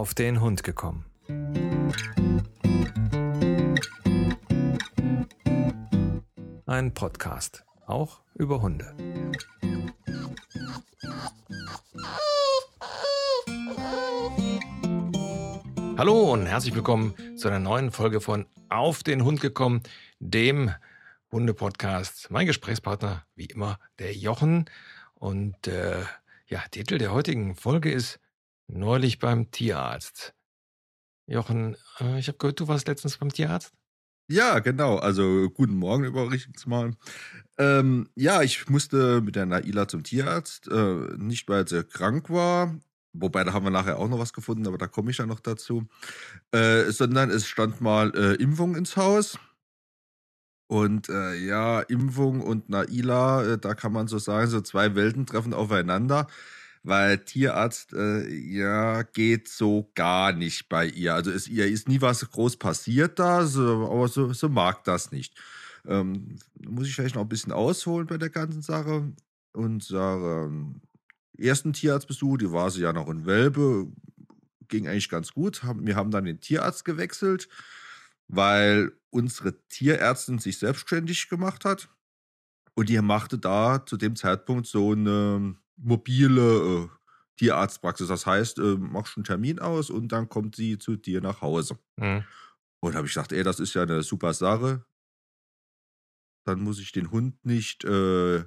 auf 0.00 0.14
den 0.14 0.40
Hund 0.40 0.64
gekommen. 0.64 1.04
Ein 6.64 6.94
Podcast, 6.94 7.66
auch 7.84 8.22
über 8.34 8.62
Hunde. 8.62 8.94
Hallo 15.98 16.32
und 16.32 16.46
herzlich 16.46 16.74
willkommen 16.74 17.14
zu 17.36 17.48
einer 17.48 17.58
neuen 17.58 17.90
Folge 17.90 18.22
von 18.22 18.46
Auf 18.70 19.02
den 19.02 19.22
Hund 19.22 19.42
gekommen, 19.42 19.82
dem 20.18 20.70
Hunde-Podcast. 21.30 22.30
Mein 22.30 22.46
Gesprächspartner, 22.46 23.26
wie 23.34 23.44
immer, 23.44 23.78
der 23.98 24.14
Jochen. 24.14 24.64
Und 25.12 25.66
äh, 25.66 26.00
ja, 26.46 26.60
Titel 26.70 26.96
der 26.96 27.12
heutigen 27.12 27.54
Folge 27.54 27.92
ist 27.92 28.18
Neulich 28.72 29.18
beim 29.18 29.50
Tierarzt. 29.50 30.32
Jochen, 31.26 31.76
äh, 31.98 32.20
ich 32.20 32.28
habe 32.28 32.38
gehört, 32.38 32.60
du 32.60 32.68
warst 32.68 32.86
letztens 32.86 33.18
beim 33.18 33.32
Tierarzt? 33.32 33.72
Ja, 34.28 34.60
genau. 34.60 34.96
Also 34.98 35.50
guten 35.50 35.74
Morgen 35.74 36.04
übrigens 36.04 36.66
mal. 36.66 36.92
Ähm, 37.58 38.08
ja, 38.14 38.42
ich 38.42 38.68
musste 38.68 39.20
mit 39.22 39.34
der 39.34 39.46
Naila 39.46 39.88
zum 39.88 40.04
Tierarzt. 40.04 40.68
Äh, 40.68 41.16
nicht, 41.16 41.48
weil 41.48 41.66
sie 41.66 41.82
krank 41.82 42.30
war, 42.30 42.78
wobei 43.12 43.42
da 43.42 43.52
haben 43.52 43.64
wir 43.64 43.70
nachher 43.70 43.98
auch 43.98 44.08
noch 44.08 44.20
was 44.20 44.32
gefunden, 44.32 44.68
aber 44.68 44.78
da 44.78 44.86
komme 44.86 45.10
ich 45.10 45.18
ja 45.18 45.26
noch 45.26 45.40
dazu. 45.40 45.88
Äh, 46.52 46.92
sondern 46.92 47.30
es 47.30 47.48
stand 47.48 47.80
mal 47.80 48.12
äh, 48.14 48.34
Impfung 48.34 48.76
ins 48.76 48.96
Haus. 48.96 49.36
Und 50.68 51.08
äh, 51.08 51.34
ja, 51.34 51.80
Impfung 51.80 52.40
und 52.40 52.68
Naila, 52.68 53.54
äh, 53.54 53.58
da 53.58 53.74
kann 53.74 53.92
man 53.92 54.06
so 54.06 54.18
sagen, 54.18 54.48
so 54.48 54.60
zwei 54.60 54.94
Welten 54.94 55.26
treffen 55.26 55.54
aufeinander, 55.54 56.28
weil 56.82 57.18
Tierarzt, 57.18 57.92
äh, 57.92 58.28
ja, 58.28 59.02
geht 59.02 59.48
so 59.48 59.90
gar 59.94 60.32
nicht 60.32 60.68
bei 60.68 60.86
ihr. 60.86 61.14
Also 61.14 61.30
es, 61.30 61.48
ihr 61.48 61.66
ist 61.66 61.88
nie 61.88 62.00
was 62.00 62.28
groß 62.28 62.56
passiert 62.56 63.18
da, 63.18 63.46
so, 63.46 63.90
aber 63.90 64.08
so, 64.08 64.32
so 64.32 64.48
mag 64.48 64.84
das 64.84 65.12
nicht. 65.12 65.34
Ähm, 65.86 66.36
muss 66.66 66.86
ich 66.86 66.94
vielleicht 66.94 67.14
noch 67.14 67.22
ein 67.22 67.28
bisschen 67.28 67.52
ausholen 67.52 68.06
bei 68.06 68.18
der 68.18 68.30
ganzen 68.30 68.62
Sache. 68.62 69.12
Unser 69.52 70.46
ähm, 70.46 70.80
ersten 71.36 71.72
Tierarztbesuch, 71.72 72.38
die 72.38 72.52
war 72.52 72.70
sie 72.70 72.82
ja 72.82 72.92
noch 72.92 73.08
in 73.08 73.26
Welbe, 73.26 73.88
ging 74.68 74.86
eigentlich 74.86 75.08
ganz 75.08 75.32
gut. 75.32 75.62
Wir 75.80 75.96
haben 75.96 76.10
dann 76.10 76.24
den 76.24 76.40
Tierarzt 76.40 76.84
gewechselt 76.84 77.48
weil 78.32 78.92
unsere 79.10 79.54
Tierärztin 79.68 80.38
sich 80.38 80.58
selbstständig 80.58 81.28
gemacht 81.28 81.64
hat. 81.64 81.88
Und 82.74 82.88
die 82.88 83.00
machte 83.00 83.38
da 83.38 83.84
zu 83.84 83.96
dem 83.96 84.14
Zeitpunkt 84.14 84.66
so 84.66 84.92
eine 84.92 85.56
mobile 85.82 86.40
äh, 86.40 86.88
Tierarztpraxis. 87.36 88.08
Das 88.08 88.26
heißt, 88.26 88.58
äh, 88.58 88.76
machst 88.76 89.16
einen 89.16 89.24
Termin 89.24 89.58
aus 89.58 89.90
und 89.90 90.08
dann 90.08 90.28
kommt 90.28 90.56
sie 90.56 90.78
zu 90.78 90.96
dir 90.96 91.20
nach 91.20 91.40
Hause. 91.40 91.78
Mhm. 91.96 92.24
Und 92.80 92.94
habe 92.94 93.06
ich 93.06 93.14
gedacht, 93.14 93.32
ey, 93.32 93.42
das 93.42 93.60
ist 93.60 93.74
ja 93.74 93.82
eine 93.82 94.02
super 94.02 94.32
Sache. 94.32 94.84
Dann 96.44 96.60
muss 96.62 96.78
ich 96.80 96.92
den 96.92 97.10
Hund 97.10 97.44
nicht 97.44 97.84
äh, 97.84 98.44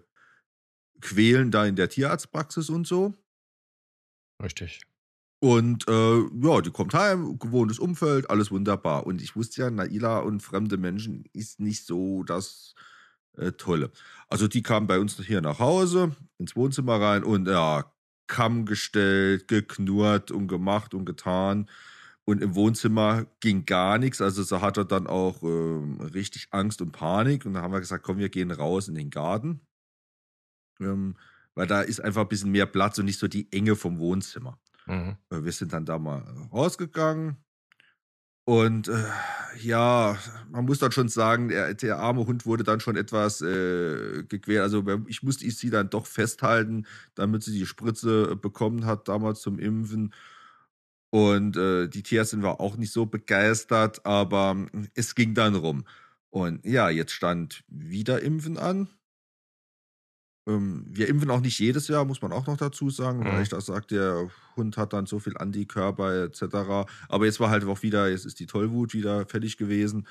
quälen 1.01 1.51
da 1.51 1.65
in 1.65 1.75
der 1.75 1.89
Tierarztpraxis 1.89 2.69
und 2.69 2.87
so. 2.87 3.13
Richtig. 4.41 4.81
Und 5.39 5.87
äh, 5.89 6.19
ja, 6.41 6.61
die 6.61 6.71
kommt 6.71 6.93
heim, 6.93 7.37
gewohntes 7.37 7.77
Umfeld, 7.77 8.29
alles 8.29 8.49
wunderbar. 8.49 9.05
Und 9.05 9.21
ich 9.21 9.35
wusste 9.35 9.61
ja, 9.61 9.69
Naila 9.69 10.19
und 10.19 10.39
fremde 10.39 10.77
Menschen 10.77 11.25
ist 11.33 11.59
nicht 11.59 11.85
so 11.85 12.23
das 12.23 12.75
äh, 13.37 13.51
Tolle. 13.51 13.91
Also 14.29 14.47
die 14.47 14.63
kam 14.63 14.87
bei 14.87 14.99
uns 14.99 15.17
hier 15.17 15.41
nach 15.41 15.59
Hause, 15.59 16.15
ins 16.43 16.55
Wohnzimmer 16.55 16.99
rein 16.99 17.23
und 17.23 17.47
ja, 17.47 17.85
Kamm 18.27 18.65
gestellt, 18.65 19.47
geknurrt 19.47 20.31
und 20.31 20.47
gemacht 20.47 20.93
und 20.93 21.05
getan. 21.05 21.69
Und 22.25 22.41
im 22.41 22.55
Wohnzimmer 22.55 23.25
ging 23.41 23.65
gar 23.65 23.97
nichts. 23.97 24.21
Also 24.21 24.43
sie 24.43 24.61
hatte 24.61 24.85
dann 24.85 25.07
auch 25.07 25.43
äh, 25.43 26.03
richtig 26.13 26.47
Angst 26.51 26.81
und 26.81 26.93
Panik. 26.93 27.45
Und 27.45 27.53
dann 27.53 27.63
haben 27.63 27.73
wir 27.73 27.81
gesagt, 27.81 28.03
komm, 28.03 28.17
wir 28.17 28.29
gehen 28.29 28.51
raus 28.51 28.87
in 28.87 28.95
den 28.95 29.09
Garten. 29.09 29.59
Ähm, 30.79 31.17
weil 31.53 31.67
da 31.67 31.81
ist 31.81 31.99
einfach 31.99 32.21
ein 32.21 32.29
bisschen 32.29 32.51
mehr 32.51 32.65
Platz 32.65 32.97
und 32.97 33.05
nicht 33.05 33.19
so 33.19 33.27
die 33.27 33.51
Enge 33.51 33.75
vom 33.75 33.99
Wohnzimmer. 33.99 34.57
Mhm. 34.85 35.17
Äh, 35.29 35.43
wir 35.43 35.51
sind 35.51 35.73
dann 35.73 35.85
da 35.85 35.99
mal 35.99 36.21
rausgegangen. 36.51 37.42
Und 38.45 38.89
äh, 38.89 39.05
ja, 39.61 40.17
man 40.51 40.65
muss 40.65 40.79
dann 40.79 40.91
schon 40.91 41.07
sagen, 41.07 41.47
der, 41.47 41.73
der, 41.75 41.99
arme 41.99 42.25
Hund 42.25 42.45
wurde 42.45 42.63
dann 42.65 42.81
schon 42.81 42.97
etwas 42.97 43.41
äh, 43.41 44.23
gequält. 44.23 44.61
Also 44.61 44.83
ich 45.07 45.23
musste 45.23 45.49
sie 45.49 45.69
dann 45.69 45.89
doch 45.89 46.05
festhalten, 46.05 46.85
damit 47.15 47.43
sie 47.43 47.57
die 47.57 47.65
Spritze 47.65 48.35
bekommen 48.35 48.85
hat, 48.85 49.07
damals 49.07 49.41
zum 49.41 49.59
Impfen. 49.59 50.13
Und 51.09 51.55
äh, 51.57 51.87
die 51.87 52.03
Tierärztin 52.03 52.43
war 52.43 52.59
auch 52.59 52.75
nicht 52.75 52.91
so 52.91 53.05
begeistert, 53.05 54.05
aber 54.05 54.65
es 54.95 55.15
ging 55.15 55.35
dann 55.35 55.55
rum. 55.55 55.85
Und 56.29 56.65
ja, 56.65 56.89
jetzt 56.89 57.11
stand 57.11 57.63
wieder 57.67 58.23
Impfen 58.23 58.57
an. 58.57 58.89
Ähm, 60.45 60.85
wir 60.89 61.07
impfen 61.07 61.31
auch 61.31 61.39
nicht 61.39 61.59
jedes 61.59 61.87
Jahr, 61.87 62.05
muss 62.05 62.21
man 62.21 62.31
auch 62.31 62.47
noch 62.47 62.57
dazu 62.57 62.89
sagen, 62.89 63.19
mhm. 63.19 63.25
weil 63.25 63.43
ich 63.43 63.49
da 63.49 63.61
sage, 63.61 63.87
der 63.87 64.29
Hund 64.55 64.77
hat 64.77 64.93
dann 64.93 65.05
so 65.05 65.19
viel 65.19 65.37
Antikörper 65.37 66.25
etc. 66.25 66.43
Aber 67.07 67.25
jetzt 67.25 67.39
war 67.39 67.49
halt 67.49 67.63
auch 67.65 67.81
wieder, 67.81 68.09
jetzt 68.09 68.25
ist 68.25 68.39
die 68.39 68.45
Tollwut 68.45 68.93
wieder 68.93 69.25
fertig 69.25 69.57
gewesen. 69.57 70.07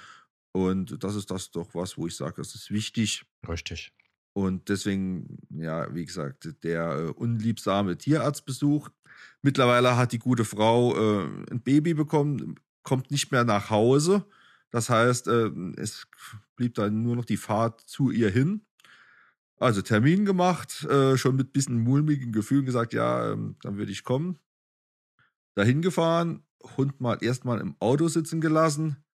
Und 0.53 1.03
das 1.03 1.15
ist 1.15 1.31
das 1.31 1.51
doch 1.51 1.75
was, 1.75 1.97
wo 1.97 2.07
ich 2.07 2.17
sage, 2.17 2.35
das 2.37 2.55
ist 2.55 2.71
wichtig. 2.71 3.25
Richtig. 3.49 3.93
Und 4.35 4.69
deswegen, 4.69 5.39
ja, 5.51 5.95
wie 5.95 6.07
gesagt, 6.07 6.55
der 6.63 6.91
äh, 6.91 7.11
unliebsame 7.11 7.99
Tierarztbesuch. 7.99 8.89
Mittlerweile 9.43 9.97
hat 9.97 10.13
die 10.13 10.19
gute 10.19 10.45
Frau 10.45 10.95
äh, 10.97 11.27
ein 11.51 11.61
Baby 11.61 11.95
bekommen, 11.95 12.57
kommt 12.83 13.11
nicht 13.11 13.31
mehr 13.31 13.45
nach 13.45 13.71
Hause. 13.71 14.25
Das 14.71 14.89
heißt, 14.89 15.29
äh, 15.29 15.51
es 15.77 16.07
blieb 16.57 16.75
dann 16.75 17.03
nur 17.03 17.17
noch 17.17 17.27
die 17.27 17.37
Fahrt 17.37 17.81
zu 17.83 18.11
ihr 18.11 18.31
hin. 18.31 18.63
Also 19.63 19.81
Termin 19.81 20.25
gemacht, 20.25 20.83
äh, 20.87 21.17
schon 21.17 21.37
mit 21.37 21.53
bisschen 21.53 21.79
mulmigen 21.79 22.33
Gefühlen 22.33 22.67
gesagt, 22.67 22.93
ja, 22.93 23.31
ähm, 23.31 23.55
dann 23.63 23.77
würde 23.77 23.93
ich 23.93 24.03
kommen. 24.03 24.41
Dahin 25.55 25.83
gefahren, 25.83 26.43
Hund 26.77 27.01
mal 27.01 27.19
erstmal 27.21 27.61
im 27.61 27.77
Auto 27.79 28.09
sitzen 28.09 28.41
gelassen. 28.41 29.05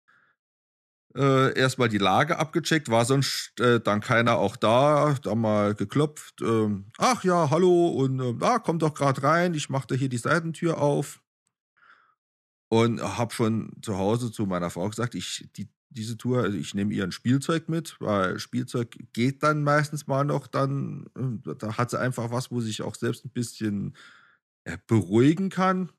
Äh, 1.15 1.53
erstmal 1.59 1.91
die 1.91 1.99
Lage 1.99 2.39
abgecheckt, 2.39 2.89
war 2.89 3.05
sonst 3.05 3.61
äh, 3.61 3.79
dann 3.79 4.01
keiner 4.01 4.39
auch 4.39 4.57
da, 4.57 5.17
da 5.23 5.35
mal 5.35 5.75
geklopft. 5.75 6.41
Ähm, 6.41 6.93
ach 6.97 7.25
ja, 7.25 7.51
hallo 7.51 7.89
und 7.89 8.19
äh, 8.19 8.35
ah, 8.41 8.59
komm 8.59 8.79
doch 8.79 8.95
gerade 8.95 9.23
rein, 9.23 9.53
ich 9.53 9.69
machte 9.69 9.97
hier 9.97 10.09
die 10.09 10.17
Seitentür 10.17 10.79
auf. 10.81 11.21
Und 12.71 13.03
habe 13.03 13.35
schon 13.35 13.73
zu 13.83 13.99
Hause 13.99 14.33
zu 14.33 14.47
meiner 14.47 14.71
Frau 14.71 14.89
gesagt, 14.89 15.15
ich, 15.15 15.47
die 15.57 15.69
diese 15.91 16.17
Tour. 16.17 16.43
Also 16.43 16.57
ich 16.57 16.75
nehme 16.75 16.93
ihr 16.95 17.05
ein 17.05 17.13
Spielzeug 17.13 17.69
mit, 17.69 17.97
weil 18.01 18.39
Spielzeug 18.39 18.97
geht 19.13 19.43
dann 19.43 19.63
meistens 19.63 20.07
mal 20.07 20.25
noch 20.25 20.47
dann, 20.47 21.07
äh, 21.17 21.55
da 21.57 21.77
hat 21.79 21.91
sie 21.91 21.99
einfach 21.99 22.31
was, 22.31 22.51
wo 22.51 22.61
sie 22.61 22.69
sich 22.69 22.83
auch 22.83 22.95
selbst 22.95 23.25
ein 23.25 23.31
bisschen 23.31 23.95
beruhigen 24.87 25.49
kann. 25.51 25.91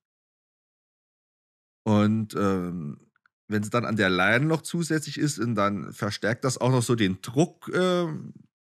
Und 1.83 2.35
ähm, 2.35 2.99
wenn 3.47 3.63
sie 3.63 3.69
dann 3.71 3.85
an 3.85 3.95
der 3.95 4.09
Leine 4.09 4.45
noch 4.45 4.61
zusätzlich 4.61 5.17
ist, 5.17 5.39
dann 5.39 5.91
verstärkt 5.91 6.43
das 6.43 6.59
auch 6.59 6.69
noch 6.69 6.83
so 6.83 6.95
den 6.95 7.21
Druck, 7.21 7.69
äh, 7.69 8.05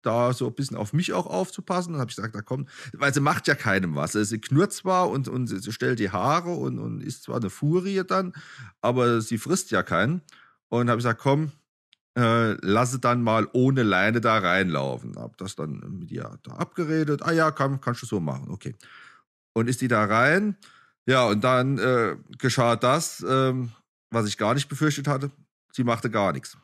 da 0.01 0.31
so 0.31 0.47
ein 0.47 0.55
bisschen 0.55 0.77
auf 0.77 0.93
mich 0.93 1.11
auch 1.11 1.25
aufzupassen. 1.25 1.91
Dann 1.91 1.99
habe 1.99 2.09
ich 2.09 2.15
gesagt, 2.15 2.35
da 2.35 2.41
kommt, 2.41 2.69
weil 2.93 3.13
sie 3.13 3.19
macht 3.19 3.47
ja 3.47 3.55
keinem 3.55 3.95
was. 3.95 4.15
Also 4.15 4.29
sie 4.29 4.39
knurrt 4.39 4.71
zwar 4.71 5.09
und, 5.09 5.27
und 5.27 5.47
sie 5.47 5.71
stellt 5.73 5.99
die 5.99 6.11
Haare 6.11 6.53
und, 6.53 6.79
und 6.79 7.01
ist 7.01 7.23
zwar 7.23 7.37
eine 7.37 7.49
Furie 7.49 8.03
dann, 8.07 8.33
aber 8.79 9.19
sie 9.19 9.37
frisst 9.37 9.71
ja 9.71 9.83
keinen. 9.83 10.21
Und 10.69 10.89
habe 10.89 10.97
gesagt, 10.97 11.21
komm, 11.21 11.51
äh, 12.17 12.53
lasse 12.65 12.99
dann 12.99 13.21
mal 13.21 13.47
ohne 13.53 13.83
Leine 13.83 14.21
da 14.21 14.39
reinlaufen. 14.39 15.17
Hab 15.17 15.37
das 15.37 15.55
dann 15.55 15.83
mit 15.99 16.11
ihr 16.11 16.37
da 16.43 16.53
abgeredet. 16.53 17.21
Ah 17.23 17.31
ja, 17.31 17.51
kann, 17.51 17.79
kannst 17.79 18.01
du 18.01 18.05
so 18.05 18.19
machen, 18.19 18.49
okay. 18.49 18.75
Und 19.53 19.69
ist 19.69 19.81
die 19.81 19.87
da 19.87 20.03
rein? 20.03 20.57
Ja, 21.05 21.25
und 21.25 21.43
dann 21.43 21.77
äh, 21.77 22.17
geschah 22.37 22.75
das, 22.75 23.23
ähm, 23.27 23.71
was 24.09 24.27
ich 24.27 24.37
gar 24.37 24.55
nicht 24.55 24.67
befürchtet 24.67 25.07
hatte. 25.07 25.31
Sie 25.71 25.83
machte 25.83 26.09
gar 26.09 26.33
nichts. 26.33 26.57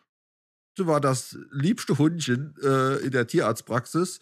Sie 0.77 0.87
war 0.87 0.99
das 0.99 1.37
liebste 1.51 1.97
Hundchen 1.97 2.55
äh, 2.63 2.95
in 2.97 3.11
der 3.11 3.27
Tierarztpraxis, 3.27 4.19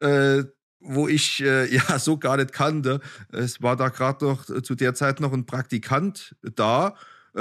äh, 0.00 0.44
wo 0.78 1.08
ich 1.08 1.42
äh, 1.42 1.66
ja 1.74 1.98
so 1.98 2.18
gar 2.18 2.36
nicht 2.36 2.52
kannte. 2.52 3.00
Es 3.30 3.62
war 3.62 3.76
da 3.76 3.88
gerade 3.88 4.24
noch 4.24 4.44
zu 4.44 4.74
der 4.76 4.94
Zeit 4.94 5.20
noch 5.20 5.32
ein 5.32 5.44
Praktikant 5.44 6.36
da 6.54 6.94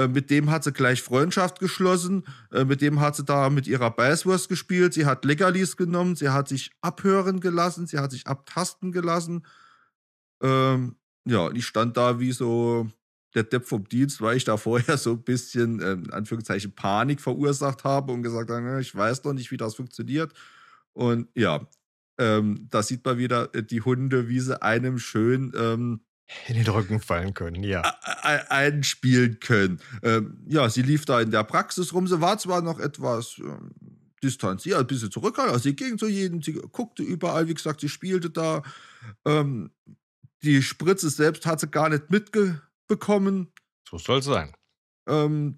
mit 0.07 0.29
dem 0.29 0.49
hat 0.49 0.63
sie 0.63 0.71
gleich 0.71 1.01
Freundschaft 1.01 1.59
geschlossen. 1.59 2.23
Äh, 2.51 2.65
mit 2.65 2.81
dem 2.81 2.99
hat 2.99 3.15
sie 3.15 3.25
da 3.25 3.49
mit 3.49 3.67
ihrer 3.67 3.91
Beißwurst 3.91 4.47
gespielt. 4.47 4.93
Sie 4.93 5.05
hat 5.05 5.25
Leckerlis 5.25 5.75
genommen. 5.77 6.15
Sie 6.15 6.29
hat 6.29 6.47
sich 6.47 6.71
abhören 6.81 7.39
gelassen. 7.39 7.87
Sie 7.87 7.99
hat 7.99 8.11
sich 8.11 8.27
abtasten 8.27 8.91
gelassen. 8.91 9.45
Ähm, 10.41 10.95
ja, 11.25 11.47
und 11.47 11.57
ich 11.57 11.65
stand 11.65 11.97
da 11.97 12.19
wie 12.19 12.31
so 12.31 12.87
der 13.35 13.43
Depp 13.43 13.65
vom 13.65 13.87
Dienst, 13.87 14.21
weil 14.21 14.37
ich 14.37 14.43
da 14.43 14.57
vorher 14.57 14.97
so 14.97 15.11
ein 15.11 15.23
bisschen, 15.23 15.81
ähm, 15.81 16.05
in 16.05 16.11
Anführungszeichen, 16.11 16.73
Panik 16.73 17.21
verursacht 17.21 17.83
habe 17.83 18.11
und 18.11 18.23
gesagt 18.23 18.49
habe, 18.49 18.81
ich 18.81 18.95
weiß 18.95 19.21
doch 19.21 19.33
nicht, 19.33 19.51
wie 19.51 19.57
das 19.57 19.75
funktioniert. 19.75 20.33
Und 20.93 21.27
ja, 21.35 21.67
ähm, 22.17 22.67
da 22.69 22.83
sieht 22.83 23.05
man 23.05 23.17
wieder 23.17 23.53
äh, 23.55 23.63
die 23.63 23.81
Hunde, 23.81 24.27
wie 24.27 24.39
sie 24.39 24.61
einem 24.61 24.99
schön 24.99 25.53
ähm, 25.55 26.01
in 26.47 26.55
den 26.55 26.67
Rücken 26.67 26.99
fallen 26.99 27.33
können, 27.33 27.63
ja. 27.63 27.81
einspielen 28.49 29.39
können. 29.39 29.79
Ähm, 30.03 30.43
ja, 30.47 30.69
sie 30.69 30.81
lief 30.81 31.05
da 31.05 31.21
in 31.21 31.31
der 31.31 31.43
Praxis 31.43 31.93
rum. 31.93 32.07
Sie 32.07 32.21
war 32.21 32.37
zwar 32.37 32.61
noch 32.61 32.79
etwas 32.79 33.37
ähm, 33.39 33.71
distanziert, 34.23 34.79
ein 34.79 34.87
bisschen 34.87 35.11
zurückhaltend. 35.11 35.53
Also 35.53 35.63
sie 35.63 35.75
ging 35.75 35.97
zu 35.97 36.07
jedem, 36.07 36.41
sie 36.41 36.53
guckte 36.53 37.03
überall, 37.03 37.47
wie 37.47 37.53
gesagt, 37.53 37.81
sie 37.81 37.89
spielte 37.89 38.29
da. 38.29 38.63
Ähm, 39.25 39.71
die 40.43 40.61
Spritze 40.61 41.09
selbst 41.09 41.45
hat 41.45 41.59
sie 41.59 41.67
gar 41.67 41.89
nicht 41.89 42.09
mitbekommen. 42.09 43.51
So 43.87 43.97
soll 43.97 44.19
es 44.19 44.25
sein. 44.25 44.53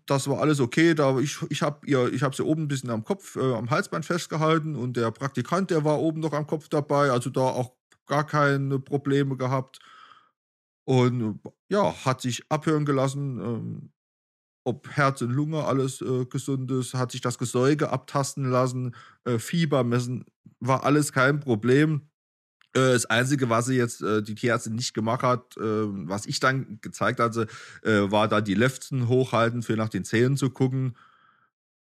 Das 0.08 0.28
war 0.28 0.40
alles 0.40 0.60
okay. 0.60 0.96
Da 0.96 1.20
ich 1.20 1.38
ich 1.50 1.62
habe 1.62 1.86
hab 2.22 2.36
sie 2.36 2.44
oben 2.44 2.64
ein 2.64 2.68
bisschen 2.68 2.90
am 2.90 3.04
Kopf, 3.04 3.36
äh, 3.36 3.54
am 3.54 3.70
Halsband 3.70 4.06
festgehalten 4.06 4.76
und 4.76 4.98
der 4.98 5.12
Praktikant, 5.12 5.70
der 5.70 5.84
war 5.84 6.00
oben 6.00 6.22
noch 6.22 6.34
am 6.34 6.48
Kopf 6.48 6.70
dabei. 6.70 7.12
Also 7.12 7.30
da 7.30 7.42
auch 7.42 7.74
gar 8.08 8.26
keine 8.26 8.80
Probleme 8.80 9.38
gehabt. 9.38 9.80
Und 10.86 11.40
ja, 11.70 11.94
hat 12.06 12.22
sich 12.22 12.44
abhören 12.50 12.86
gelassen, 12.86 13.40
ähm, 13.40 13.92
ob 14.66 14.90
Herz 14.90 15.22
und 15.22 15.32
Lunge 15.32 15.64
alles 15.64 16.02
äh, 16.02 16.26
gesund 16.26 16.72
ist, 16.72 16.94
hat 16.94 17.12
sich 17.12 17.22
das 17.22 17.38
Gesäuge 17.38 17.90
abtasten 17.90 18.50
lassen, 18.50 18.96
äh, 19.26 19.40
Fieber 19.40 19.84
messen, 19.84 20.26
war 20.60 20.86
alles 20.86 21.12
kein 21.12 21.40
Problem. 21.40 22.10
Äh, 22.74 22.94
das 22.94 23.06
Einzige, 23.06 23.50
was 23.50 23.66
sie 23.66 23.76
jetzt, 23.76 24.02
äh, 24.02 24.22
die 24.24 24.36
Tierärztin 24.36 24.76
nicht 24.76 24.94
gemacht 24.94 25.24
hat, 25.24 25.58
äh, 25.58 25.62
was 25.62 26.26
ich 26.26 26.40
dann 26.40 26.80
gezeigt 26.82 27.20
hatte, 27.20 27.48
äh, 27.84 28.12
war 28.12 28.28
da 28.28 28.42
die 28.42 28.56
Lefzen 28.56 29.08
hochhalten, 29.08 29.64
für 29.64 29.76
nach 29.76 29.90
den 29.90 30.06
Zähnen 30.06 30.38
zu 30.38 30.50
gucken. 30.50 30.98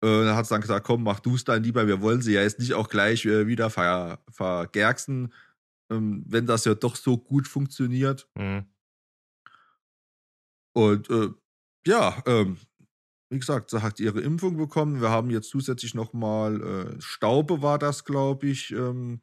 Äh, 0.03 0.25
da 0.25 0.37
hat 0.37 0.47
sie 0.47 0.55
dann 0.55 0.61
gesagt, 0.61 0.87
komm, 0.87 1.03
mach 1.03 1.21
du 1.21 1.35
es 1.35 1.45
dann 1.45 1.63
lieber, 1.63 1.87
wir 1.87 2.01
wollen 2.01 2.23
sie 2.23 2.35
ja 2.35 2.43
jetzt 2.43 2.61
nicht 2.61 2.75
auch 2.75 2.89
gleich 2.89 3.25
äh, 3.25 3.47
wieder 3.47 3.71
ver 3.71 4.21
vergerksen, 4.31 5.33
ähm, 5.91 6.25
wenn 6.29 6.47
das 6.47 6.65
ja 6.65 6.75
doch 6.75 6.97
so 6.97 7.19
gut 7.19 7.49
funktioniert. 7.49 8.29
Mhm. 8.37 8.67
Und 10.79 11.11
äh, 11.11 11.31
ja, 11.89 12.23
ähm, 12.25 12.57
wie 13.31 13.39
gesagt, 13.41 13.71
sie 13.71 13.83
hat 13.83 13.99
ihre 13.99 14.21
Impfung 14.21 14.57
bekommen. 14.57 15.01
Wir 15.01 15.11
haben 15.11 15.29
jetzt 15.29 15.51
zusätzlich 15.51 15.93
nochmal 15.93 16.61
äh, 16.97 17.01
Staube 17.01 17.63
war 17.63 17.81
das, 17.81 18.05
glaube 18.05 18.47
ich, 18.47 18.71
ähm, 18.71 19.21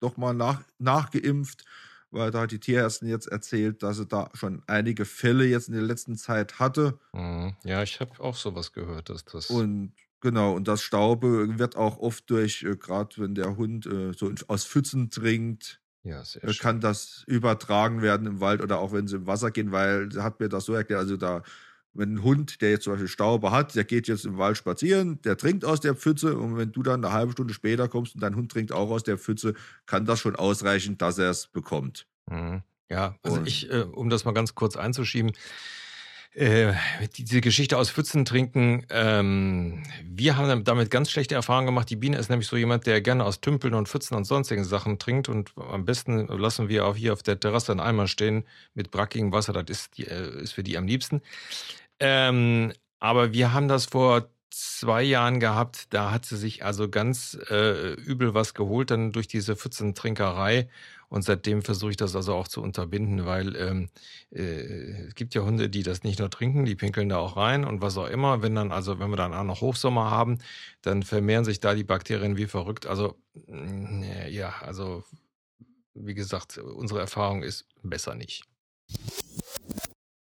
nochmal 0.00 0.32
nach, 0.32 0.62
nachgeimpft, 0.78 1.66
weil 2.10 2.30
da 2.30 2.40
hat 2.40 2.52
die 2.52 2.58
Tierärztin 2.58 3.08
jetzt 3.08 3.26
erzählt, 3.26 3.82
dass 3.82 3.98
sie 3.98 4.06
da 4.06 4.30
schon 4.32 4.62
einige 4.66 5.04
Fälle 5.04 5.44
jetzt 5.44 5.68
in 5.68 5.74
der 5.74 5.82
letzten 5.82 6.16
Zeit 6.16 6.58
hatte. 6.58 6.98
Mhm. 7.12 7.54
Ja, 7.64 7.82
ich 7.82 8.00
habe 8.00 8.18
auch 8.20 8.36
sowas 8.36 8.72
gehört, 8.72 9.10
dass 9.10 9.26
das. 9.26 9.50
Und 9.50 9.92
genau, 10.22 10.54
und 10.54 10.68
das 10.68 10.80
Staube 10.80 11.58
wird 11.58 11.76
auch 11.76 11.98
oft 11.98 12.30
durch, 12.30 12.62
äh, 12.62 12.76
gerade 12.78 13.18
wenn 13.18 13.34
der 13.34 13.58
Hund 13.58 13.84
äh, 13.84 14.14
so 14.14 14.32
aus 14.48 14.64
Pfützen 14.64 15.10
trinkt, 15.10 15.82
ja, 16.04 16.22
äh, 16.40 16.54
kann 16.54 16.80
das 16.80 17.24
übertragen 17.26 18.02
werden 18.02 18.26
im 18.26 18.40
Wald 18.40 18.62
oder 18.62 18.78
auch 18.78 18.92
wenn 18.92 19.08
sie 19.08 19.16
im 19.16 19.26
Wasser 19.26 19.50
gehen, 19.50 19.72
weil 19.72 20.12
sie 20.12 20.22
hat 20.22 20.38
mir 20.38 20.48
das 20.48 20.66
so 20.66 20.74
erklärt, 20.74 21.00
also 21.00 21.16
da, 21.16 21.42
wenn 21.94 22.14
ein 22.14 22.22
Hund, 22.22 22.60
der 22.60 22.70
jetzt 22.70 22.84
zum 22.84 22.92
Beispiel 22.92 23.08
Staube 23.08 23.50
hat, 23.50 23.74
der 23.74 23.84
geht 23.84 24.06
jetzt 24.06 24.26
im 24.26 24.36
Wald 24.36 24.56
spazieren, 24.56 25.20
der 25.22 25.36
trinkt 25.36 25.64
aus 25.64 25.80
der 25.80 25.94
Pfütze 25.94 26.36
und 26.36 26.56
wenn 26.56 26.72
du 26.72 26.82
dann 26.82 27.04
eine 27.04 27.14
halbe 27.14 27.32
Stunde 27.32 27.54
später 27.54 27.88
kommst 27.88 28.14
und 28.14 28.20
dein 28.20 28.36
Hund 28.36 28.52
trinkt 28.52 28.72
auch 28.72 28.90
aus 28.90 29.02
der 29.02 29.16
Pfütze, 29.16 29.54
kann 29.86 30.04
das 30.04 30.20
schon 30.20 30.36
ausreichen, 30.36 30.98
dass 30.98 31.18
er 31.18 31.30
es 31.30 31.46
bekommt. 31.46 32.06
Mhm. 32.30 32.62
Ja, 32.90 33.16
also 33.22 33.38
und 33.38 33.48
ich, 33.48 33.70
äh, 33.70 33.80
um 33.80 34.10
das 34.10 34.24
mal 34.24 34.32
ganz 34.32 34.54
kurz 34.54 34.76
einzuschieben, 34.76 35.32
äh, 36.34 36.74
diese 37.16 37.40
Geschichte 37.40 37.78
aus 37.78 37.90
Pfützen 37.90 38.24
trinken, 38.24 38.84
ähm, 38.90 39.82
wir 40.04 40.36
haben 40.36 40.64
damit 40.64 40.90
ganz 40.90 41.10
schlechte 41.10 41.34
Erfahrungen 41.34 41.66
gemacht. 41.66 41.88
Die 41.90 41.96
Biene 41.96 42.16
ist 42.16 42.28
nämlich 42.28 42.48
so 42.48 42.56
jemand, 42.56 42.86
der 42.86 43.00
gerne 43.00 43.24
aus 43.24 43.40
Tümpeln 43.40 43.74
und 43.74 43.88
Pfützen 43.88 44.16
und 44.16 44.24
sonstigen 44.24 44.64
Sachen 44.64 44.98
trinkt. 44.98 45.28
Und 45.28 45.52
am 45.56 45.84
besten 45.84 46.26
lassen 46.26 46.68
wir 46.68 46.86
auch 46.86 46.96
hier 46.96 47.12
auf 47.12 47.22
der 47.22 47.38
Terrasse 47.38 47.72
einen 47.72 47.80
Eimer 47.80 48.08
stehen 48.08 48.44
mit 48.74 48.90
brackigem 48.90 49.32
Wasser. 49.32 49.52
Das 49.52 49.64
ist, 49.68 49.96
die, 49.96 50.06
äh, 50.06 50.42
ist 50.42 50.52
für 50.52 50.64
die 50.64 50.76
am 50.76 50.86
liebsten. 50.86 51.22
Ähm, 52.00 52.72
aber 52.98 53.32
wir 53.32 53.52
haben 53.52 53.68
das 53.68 53.86
vor 53.86 54.28
zwei 54.54 55.02
Jahren 55.02 55.40
gehabt. 55.40 55.86
Da 55.90 56.10
hat 56.10 56.26
sie 56.26 56.36
sich 56.36 56.64
also 56.64 56.88
ganz 56.88 57.38
äh, 57.50 57.94
übel 57.94 58.34
was 58.34 58.54
geholt, 58.54 58.90
dann 58.90 59.12
durch 59.12 59.28
diese 59.28 59.56
Pfützentrinkerei. 59.56 60.68
Und 61.08 61.22
seitdem 61.22 61.62
versuche 61.62 61.92
ich 61.92 61.96
das 61.96 62.16
also 62.16 62.34
auch 62.34 62.48
zu 62.48 62.60
unterbinden, 62.62 63.24
weil 63.24 63.54
ähm, 63.56 63.88
äh, 64.30 65.06
es 65.06 65.14
gibt 65.14 65.34
ja 65.34 65.42
Hunde, 65.42 65.68
die 65.68 65.82
das 65.82 66.02
nicht 66.02 66.18
nur 66.18 66.30
trinken, 66.30 66.64
die 66.64 66.74
pinkeln 66.74 67.08
da 67.08 67.18
auch 67.18 67.36
rein 67.36 67.64
und 67.64 67.82
was 67.82 67.96
auch 67.96 68.08
immer. 68.08 68.42
Wenn 68.42 68.54
dann, 68.54 68.72
also 68.72 68.98
wenn 68.98 69.10
wir 69.10 69.16
dann 69.16 69.34
auch 69.34 69.44
noch 69.44 69.60
Hochsommer 69.60 70.10
haben, 70.10 70.38
dann 70.82 71.02
vermehren 71.02 71.44
sich 71.44 71.60
da 71.60 71.74
die 71.74 71.84
Bakterien 71.84 72.36
wie 72.36 72.46
verrückt. 72.46 72.86
Also 72.86 73.16
ja, 74.28 74.54
also 74.60 75.04
wie 75.94 76.14
gesagt, 76.14 76.58
unsere 76.58 77.00
Erfahrung 77.00 77.42
ist 77.42 77.66
besser 77.82 78.14
nicht. 78.14 78.44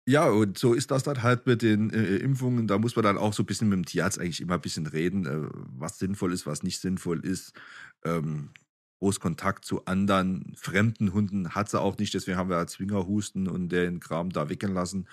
Ja, 0.06 0.28
und 0.28 0.58
so 0.58 0.74
ist 0.74 0.90
das 0.90 1.02
dann 1.02 1.22
halt 1.22 1.46
mit 1.46 1.62
den 1.62 1.90
äh, 1.90 2.16
Impfungen. 2.16 2.66
Da 2.66 2.78
muss 2.78 2.96
man 2.96 3.04
dann 3.04 3.18
auch 3.18 3.32
so 3.32 3.42
ein 3.42 3.46
bisschen 3.46 3.68
mit 3.68 3.76
dem 3.76 3.84
Tierarzt 3.84 4.18
eigentlich 4.18 4.40
immer 4.40 4.54
ein 4.54 4.60
bisschen 4.60 4.86
reden, 4.86 5.26
äh, 5.26 5.48
was 5.76 5.98
sinnvoll 5.98 6.32
ist, 6.32 6.46
was 6.46 6.62
nicht 6.62 6.80
sinnvoll 6.80 7.24
ist. 7.24 7.52
Ähm, 8.04 8.50
groß 9.00 9.20
Kontakt 9.20 9.64
zu 9.64 9.84
anderen 9.86 10.52
fremden 10.56 11.12
Hunden 11.12 11.54
hat 11.54 11.70
sie 11.70 11.80
auch 11.80 11.98
nicht. 11.98 12.14
Deswegen 12.14 12.36
haben 12.36 12.50
wir 12.50 12.56
halt 12.56 12.70
Zwingerhusten 12.70 13.48
und 13.48 13.70
den 13.70 14.00
Kram 14.00 14.30
da 14.30 14.48
weggelassen. 14.48 15.06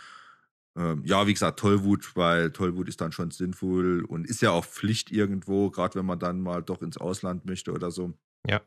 Ähm, 0.78 1.04
ja, 1.06 1.26
wie 1.26 1.34
gesagt, 1.34 1.60
Tollwut, 1.60 2.16
weil 2.16 2.52
Tollwut 2.52 2.88
ist 2.88 3.02
dann 3.02 3.12
schon 3.12 3.32
sinnvoll 3.32 4.04
und 4.06 4.28
ist 4.28 4.42
ja 4.42 4.52
auch 4.52 4.66
Pflicht 4.66 5.12
irgendwo, 5.12 5.72
gerade 5.72 5.96
wenn 5.96 6.06
man 6.06 6.20
dann 6.20 6.40
mal 6.40 6.62
doch 6.62 6.82
ins 6.82 6.98
Ausland 6.98 7.46
möchte 7.46 7.72
oder 7.72 7.92
so. 7.92 8.14
Ja. 8.48 8.62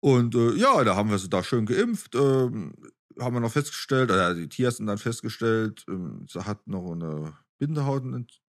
Und 0.00 0.34
äh, 0.34 0.54
ja, 0.54 0.82
da 0.84 0.96
haben 0.96 1.10
wir 1.10 1.18
sie 1.18 1.30
da 1.30 1.42
schön 1.42 1.64
geimpft. 1.64 2.14
Ähm, 2.14 2.74
haben 3.18 3.34
wir 3.34 3.40
noch 3.40 3.52
festgestellt, 3.52 4.10
oder 4.10 4.34
die 4.34 4.48
Tierärztin 4.48 4.86
dann 4.86 4.98
festgestellt, 4.98 5.84
ähm, 5.88 6.26
sie 6.28 6.44
hat 6.44 6.66
noch 6.66 6.92
eine 6.92 7.34
Bindehaut, 7.58 8.04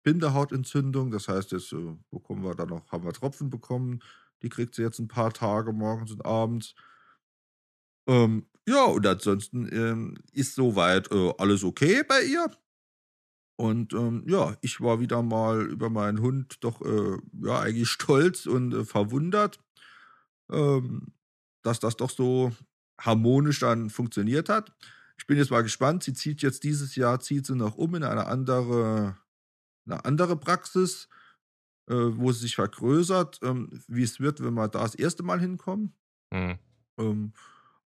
Bindehautentzündung. 0.03 1.11
Das 1.11 1.29
heißt, 1.29 1.53
jetzt 1.53 1.73
äh, 1.73 1.97
bekommen 2.11 2.45
wir 2.45 2.55
da 2.55 2.67
noch, 2.67 2.91
haben 2.93 3.05
wir 3.05 3.13
Tropfen 3.13 3.51
bekommen. 3.51 4.01
Die 4.43 4.49
kriegt 4.49 4.75
sie 4.75 4.83
jetzt 4.83 4.99
ein 4.99 5.09
paar 5.09 5.33
Tage 5.33 5.73
morgens 5.73 6.13
und 6.13 6.25
abends. 6.25 6.75
Ähm, 8.07 8.47
ja, 8.67 8.85
und 8.85 9.07
ansonsten 9.07 9.69
ähm, 9.73 10.17
ist 10.33 10.55
soweit 10.55 11.11
äh, 11.13 11.33
alles 11.39 11.65
okay 11.65 12.03
bei 12.07 12.23
ihr. 12.23 12.51
Und 13.57 13.93
ähm, 13.93 14.25
ja, 14.27 14.57
ich 14.63 14.81
war 14.81 15.01
wieder 15.01 15.23
mal 15.23 15.67
über 15.67 15.91
meinen 15.91 16.21
Hund 16.21 16.65
doch 16.65 16.81
äh, 16.81 17.19
ja 17.43 17.61
eigentlich 17.61 17.89
stolz 17.91 18.47
und 18.47 18.73
äh, 18.73 18.85
verwundert, 18.85 19.61
ähm, 20.51 21.13
dass 21.63 21.79
das 21.79 21.97
doch 21.97 22.11
so 22.11 22.53
harmonisch 23.01 23.61
dann 23.61 23.91
funktioniert 23.91 24.49
hat. 24.49 24.73
Ich 25.19 25.27
bin 25.27 25.37
jetzt 25.37 25.51
mal 25.51 25.63
gespannt. 25.63 26.03
Sie 26.03 26.15
zieht 26.15 26.43
jetzt 26.43 26.65
dieses 26.65 26.97
Jahr, 26.97 27.21
zieht 27.21 27.47
sie 27.47 27.57
noch 27.57 27.77
um 27.77 27.95
in 27.95 28.05
eine 28.05 28.27
andere, 28.27 29.17
eine 29.87 30.05
andere 30.05 30.37
Praxis, 30.37 31.09
äh, 31.89 31.95
wo 31.95 32.33
sie 32.33 32.41
sich 32.41 32.55
vergrößert, 32.55 33.41
ähm, 33.43 33.83
wie 33.89 34.03
es 34.03 34.21
wird, 34.21 34.43
wenn 34.43 34.55
wir 34.55 34.69
da 34.69 34.83
das 34.83 34.95
erste 34.95 35.23
Mal 35.23 35.41
hinkommen. 35.41 35.93
Mhm. 36.31 36.59
Ähm, 36.99 37.33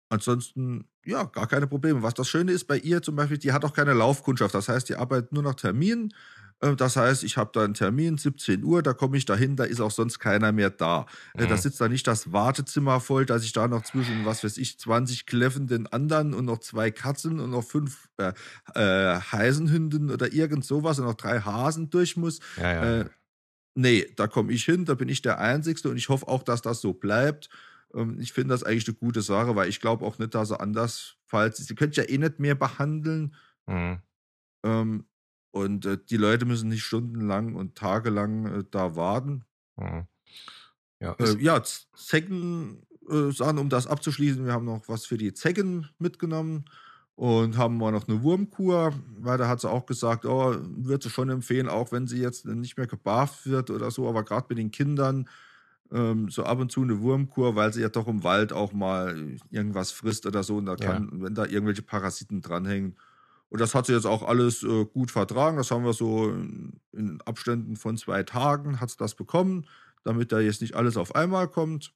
ansonsten, 0.08 0.88
ja, 1.04 1.24
gar 1.24 1.46
keine 1.46 1.66
Probleme. 1.66 2.02
Was 2.02 2.14
das 2.14 2.28
Schöne 2.28 2.52
ist 2.52 2.64
bei 2.66 2.78
ihr 2.78 3.02
zum 3.02 3.16
Beispiel, 3.16 3.38
die 3.38 3.52
hat 3.52 3.64
auch 3.64 3.72
keine 3.72 3.94
Laufkundschaft. 3.94 4.54
Das 4.54 4.68
heißt, 4.68 4.88
die 4.88 4.96
arbeitet 4.96 5.32
nur 5.32 5.42
nach 5.42 5.54
Terminen. 5.54 6.14
Äh, 6.60 6.76
das 6.76 6.96
heißt, 6.96 7.24
ich 7.24 7.36
habe 7.36 7.50
da 7.52 7.64
einen 7.64 7.74
Termin, 7.74 8.18
17 8.18 8.62
Uhr, 8.64 8.82
da 8.82 8.92
komme 8.92 9.16
ich 9.16 9.24
dahin, 9.24 9.56
da 9.56 9.64
ist 9.64 9.80
auch 9.80 9.90
sonst 9.90 10.18
keiner 10.18 10.52
mehr 10.52 10.70
da. 10.70 11.06
Äh, 11.34 11.44
mhm. 11.44 11.48
Da 11.48 11.56
sitzt 11.56 11.80
da 11.80 11.88
nicht 11.88 12.06
das 12.06 12.32
Wartezimmer 12.32 13.00
voll, 13.00 13.26
dass 13.26 13.44
ich 13.44 13.52
da 13.52 13.68
noch 13.68 13.82
zwischen, 13.82 14.24
was 14.24 14.44
weiß 14.44 14.56
ich, 14.58 14.78
20 14.78 15.26
kläffenden 15.26 15.86
anderen 15.86 16.34
und 16.34 16.44
noch 16.44 16.58
zwei 16.58 16.90
Katzen 16.90 17.40
und 17.40 17.50
noch 17.50 17.64
fünf 17.64 18.08
äh, 18.16 18.32
äh, 18.74 19.20
Heisenhünden 19.32 20.10
oder 20.10 20.32
irgend 20.32 20.64
sowas 20.64 20.98
und 20.98 21.06
noch 21.06 21.14
drei 21.14 21.40
Hasen 21.40 21.90
durch 21.90 22.16
muss. 22.16 22.40
Ja, 22.56 22.72
ja. 22.72 23.00
Äh, 23.00 23.04
nee, 23.74 24.06
da 24.16 24.26
komme 24.26 24.52
ich 24.52 24.64
hin, 24.64 24.84
da 24.84 24.94
bin 24.94 25.08
ich 25.08 25.22
der 25.22 25.38
Einzige 25.38 25.88
und 25.88 25.96
ich 25.96 26.08
hoffe 26.08 26.28
auch, 26.28 26.42
dass 26.42 26.62
das 26.62 26.80
so 26.80 26.94
bleibt. 26.94 27.48
Ähm, 27.94 28.18
ich 28.20 28.32
finde 28.32 28.54
das 28.54 28.62
eigentlich 28.62 28.88
eine 28.88 28.96
gute 28.96 29.22
Sache, 29.22 29.56
weil 29.56 29.68
ich 29.68 29.80
glaube 29.80 30.04
auch 30.04 30.18
nicht, 30.18 30.34
dass 30.34 30.50
er 30.50 30.60
anders, 30.60 31.16
falls 31.24 31.58
sie 31.58 31.74
könnt 31.74 31.96
ja 31.96 32.04
eh 32.04 32.18
nicht 32.18 32.38
mehr 32.38 32.54
behandeln. 32.54 33.34
Mhm. 33.66 33.98
Ähm, 34.64 35.04
und 35.56 35.86
äh, 35.86 35.96
die 36.10 36.18
Leute 36.18 36.44
müssen 36.44 36.68
nicht 36.68 36.84
stundenlang 36.84 37.54
und 37.54 37.76
tagelang 37.76 38.46
äh, 38.46 38.64
da 38.70 38.94
warten. 38.94 39.44
Mhm. 39.76 40.06
Ja, 41.00 41.16
äh, 41.18 41.36
ja 41.38 41.62
Zecken, 41.62 42.82
äh, 43.08 43.30
Sachen, 43.32 43.58
um 43.58 43.70
das 43.70 43.86
abzuschließen, 43.86 44.44
wir 44.44 44.52
haben 44.52 44.66
noch 44.66 44.86
was 44.88 45.06
für 45.06 45.16
die 45.16 45.32
Zecken 45.32 45.88
mitgenommen 45.98 46.66
und 47.14 47.56
haben 47.56 47.78
mal 47.78 47.90
noch 47.90 48.06
eine 48.06 48.22
Wurmkur, 48.22 48.92
weil 49.18 49.38
da 49.38 49.48
hat 49.48 49.62
sie 49.62 49.70
auch 49.70 49.86
gesagt, 49.86 50.26
oh, 50.26 50.54
würde 50.60 51.04
sie 51.04 51.10
schon 51.10 51.30
empfehlen, 51.30 51.70
auch 51.70 51.90
wenn 51.90 52.06
sie 52.06 52.20
jetzt 52.20 52.44
nicht 52.44 52.76
mehr 52.76 52.86
gebarft 52.86 53.46
wird 53.46 53.70
oder 53.70 53.90
so, 53.90 54.08
aber 54.08 54.24
gerade 54.24 54.46
mit 54.50 54.58
den 54.58 54.70
Kindern 54.70 55.26
ähm, 55.90 56.28
so 56.28 56.44
ab 56.44 56.58
und 56.58 56.70
zu 56.70 56.82
eine 56.82 57.00
Wurmkur, 57.00 57.56
weil 57.56 57.72
sie 57.72 57.80
ja 57.80 57.88
doch 57.88 58.08
im 58.08 58.24
Wald 58.24 58.52
auch 58.52 58.74
mal 58.74 59.38
irgendwas 59.50 59.90
frisst 59.90 60.26
oder 60.26 60.42
so 60.42 60.58
und 60.58 60.66
da 60.66 60.76
kann, 60.76 61.10
ja. 61.12 61.22
wenn 61.22 61.34
da 61.34 61.46
irgendwelche 61.46 61.82
Parasiten 61.82 62.42
dranhängen, 62.42 62.96
und 63.48 63.60
das 63.60 63.74
hat 63.74 63.86
sie 63.86 63.92
jetzt 63.92 64.06
auch 64.06 64.22
alles 64.22 64.62
äh, 64.62 64.84
gut 64.86 65.10
vertragen. 65.10 65.56
Das 65.56 65.70
haben 65.70 65.84
wir 65.84 65.92
so 65.92 66.30
in, 66.30 66.80
in 66.92 67.20
Abständen 67.22 67.76
von 67.76 67.96
zwei 67.96 68.22
Tagen 68.22 68.80
hat 68.80 68.90
sie 68.90 68.96
das 68.98 69.14
bekommen, 69.14 69.66
damit 70.04 70.32
da 70.32 70.40
jetzt 70.40 70.60
nicht 70.60 70.74
alles 70.74 70.96
auf 70.96 71.14
einmal 71.14 71.48
kommt. 71.48 71.92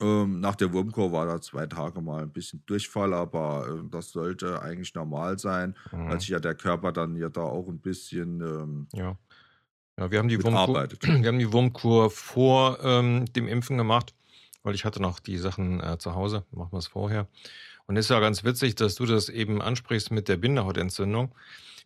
Ähm, 0.00 0.40
nach 0.40 0.56
der 0.56 0.72
Wurmkur 0.72 1.12
war 1.12 1.24
da 1.24 1.40
zwei 1.40 1.66
Tage 1.66 2.00
mal 2.00 2.22
ein 2.22 2.32
bisschen 2.32 2.64
Durchfall, 2.66 3.14
aber 3.14 3.68
äh, 3.68 3.88
das 3.90 4.10
sollte 4.10 4.60
eigentlich 4.60 4.92
normal 4.94 5.38
sein, 5.38 5.76
weil 5.92 6.16
Mhm. 6.16 6.20
sich 6.20 6.28
ja 6.30 6.40
der 6.40 6.56
Körper 6.56 6.90
dann 6.92 7.14
ja 7.16 7.28
da 7.28 7.42
auch 7.42 7.68
ein 7.68 7.78
bisschen 7.80 8.40
ähm, 8.40 8.88
Ja. 8.92 9.16
Ja, 9.96 10.10
wir 10.10 10.18
haben 10.18 10.26
die 10.28 10.42
Wurmkur, 10.42 10.88
wir 11.02 11.28
haben 11.28 11.38
die 11.38 11.52
Wurmkur 11.52 12.10
vor 12.10 12.78
ähm, 12.82 13.26
dem 13.26 13.46
Impfen 13.46 13.78
gemacht, 13.78 14.12
weil 14.64 14.74
ich 14.74 14.84
hatte 14.84 15.00
noch 15.00 15.20
die 15.20 15.38
Sachen 15.38 15.80
äh, 15.80 15.98
zu 15.98 16.16
Hause. 16.16 16.44
Machen 16.50 16.72
wir 16.72 16.78
es 16.78 16.88
vorher. 16.88 17.28
Und 17.86 17.96
ist 17.96 18.10
ja 18.10 18.20
ganz 18.20 18.44
witzig, 18.44 18.76
dass 18.76 18.94
du 18.94 19.06
das 19.06 19.28
eben 19.28 19.60
ansprichst 19.60 20.10
mit 20.10 20.28
der 20.28 20.36
Bindehautentzündung. 20.36 21.34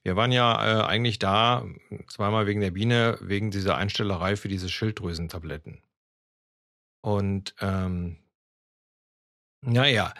Wir 0.04 0.14
waren 0.16 0.30
ja 0.30 0.82
äh, 0.82 0.84
eigentlich 0.86 1.18
da, 1.18 1.66
zweimal 2.06 2.46
wegen 2.46 2.60
der 2.60 2.70
Biene, 2.70 3.18
wegen 3.20 3.50
dieser 3.50 3.76
Einstellerei 3.76 4.36
für 4.36 4.48
diese 4.48 4.68
Schilddrüsentabletten. 4.68 5.82
Und 7.02 7.54
ähm, 7.60 8.18
naja, 9.60 10.14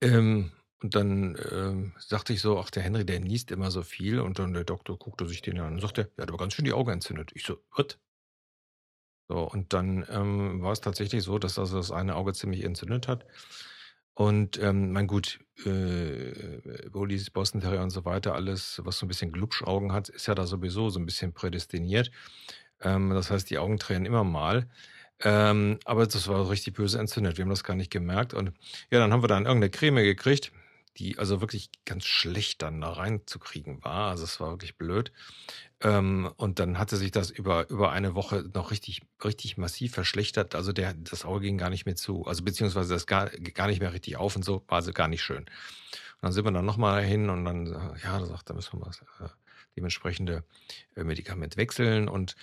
ähm, 0.00 0.52
und 0.80 0.94
dann 0.94 1.36
ähm, 1.50 1.92
sagte 1.98 2.32
ich 2.32 2.40
so, 2.40 2.58
ach, 2.60 2.70
der 2.70 2.84
Henry, 2.84 3.04
der 3.04 3.20
niest 3.20 3.50
immer 3.50 3.70
so 3.70 3.82
viel. 3.82 4.20
Und 4.20 4.38
dann 4.38 4.52
der 4.52 4.64
Doktor 4.64 4.96
guckte 4.96 5.26
sich 5.26 5.42
den 5.42 5.58
an 5.58 5.74
und 5.74 5.80
sagte, 5.80 6.12
er 6.16 6.22
hat 6.22 6.28
aber 6.28 6.38
ganz 6.38 6.54
schön 6.54 6.64
die 6.64 6.72
Augen 6.72 6.92
entzündet. 6.92 7.32
Ich 7.34 7.44
so, 7.44 7.58
was? 7.76 7.98
So, 9.28 9.40
und 9.40 9.72
dann 9.72 10.06
ähm, 10.08 10.62
war 10.62 10.72
es 10.72 10.80
tatsächlich 10.80 11.22
so, 11.22 11.38
dass 11.38 11.58
also 11.58 11.76
das 11.76 11.90
eine 11.90 12.14
Auge 12.14 12.32
ziemlich 12.32 12.64
entzündet 12.64 13.08
hat. 13.08 13.26
Und 14.18 14.60
ähm, 14.60 14.90
mein 14.90 15.06
gut, 15.06 15.38
äh, 15.64 16.88
Bullies, 16.90 17.30
Boston 17.30 17.60
Terrier 17.60 17.82
und 17.82 17.90
so 17.90 18.04
weiter, 18.04 18.34
alles, 18.34 18.80
was 18.84 18.98
so 18.98 19.06
ein 19.06 19.08
bisschen 19.08 19.30
Glubschaugen 19.30 19.92
hat, 19.92 20.08
ist 20.08 20.26
ja 20.26 20.34
da 20.34 20.44
sowieso 20.44 20.90
so 20.90 20.98
ein 20.98 21.06
bisschen 21.06 21.32
prädestiniert. 21.32 22.10
Ähm, 22.80 23.10
das 23.10 23.30
heißt, 23.30 23.48
die 23.48 23.58
Augen 23.58 23.78
tränen 23.78 24.06
immer 24.06 24.24
mal. 24.24 24.68
Ähm, 25.22 25.78
aber 25.84 26.04
das 26.04 26.26
war 26.26 26.50
richtig 26.50 26.74
böse 26.74 26.98
entzündet. 26.98 27.38
Wir 27.38 27.44
haben 27.44 27.50
das 27.50 27.62
gar 27.62 27.76
nicht 27.76 27.92
gemerkt. 27.92 28.34
Und 28.34 28.50
ja, 28.90 28.98
dann 28.98 29.12
haben 29.12 29.22
wir 29.22 29.28
dann 29.28 29.46
irgendeine 29.46 29.70
Creme 29.70 30.02
gekriegt, 30.02 30.50
die 30.98 31.18
also 31.18 31.40
wirklich 31.40 31.70
ganz 31.84 32.04
schlecht 32.04 32.62
dann 32.62 32.80
da 32.80 32.90
reinzukriegen 32.92 33.84
war. 33.84 34.10
Also 34.10 34.24
es 34.24 34.40
war 34.40 34.50
wirklich 34.50 34.76
blöd. 34.76 35.12
Ähm, 35.80 36.30
und 36.36 36.58
dann 36.58 36.78
hatte 36.78 36.96
sich 36.96 37.12
das 37.12 37.30
über, 37.30 37.68
über 37.70 37.92
eine 37.92 38.14
Woche 38.14 38.50
noch 38.52 38.70
richtig, 38.70 39.02
richtig 39.24 39.56
massiv 39.56 39.94
verschlechtert. 39.94 40.54
Also 40.54 40.72
der, 40.72 40.94
das 40.94 41.24
Auge 41.24 41.42
ging 41.42 41.58
gar 41.58 41.70
nicht 41.70 41.86
mehr 41.86 41.96
zu. 41.96 42.26
Also 42.26 42.42
beziehungsweise 42.42 42.92
das 42.92 43.06
gar, 43.06 43.30
gar 43.30 43.68
nicht 43.68 43.80
mehr 43.80 43.92
richtig 43.92 44.16
auf 44.16 44.34
und 44.34 44.44
so. 44.44 44.64
War 44.66 44.76
also 44.76 44.92
gar 44.92 45.08
nicht 45.08 45.22
schön. 45.22 45.44
Und 45.44 45.48
dann 46.22 46.32
sind 46.32 46.44
wir 46.44 46.50
dann 46.50 46.64
nochmal 46.64 47.04
hin 47.04 47.30
und 47.30 47.44
dann, 47.44 47.66
äh, 47.66 48.02
ja, 48.02 48.18
da 48.18 48.26
sagt, 48.26 48.50
da 48.50 48.54
müssen 48.54 48.72
wir 48.72 48.86
mal 48.86 48.92
äh, 49.20 49.28
dementsprechende 49.76 50.42
äh, 50.96 51.04
Medikament 51.04 51.56
wechseln 51.56 52.08
und 52.08 52.34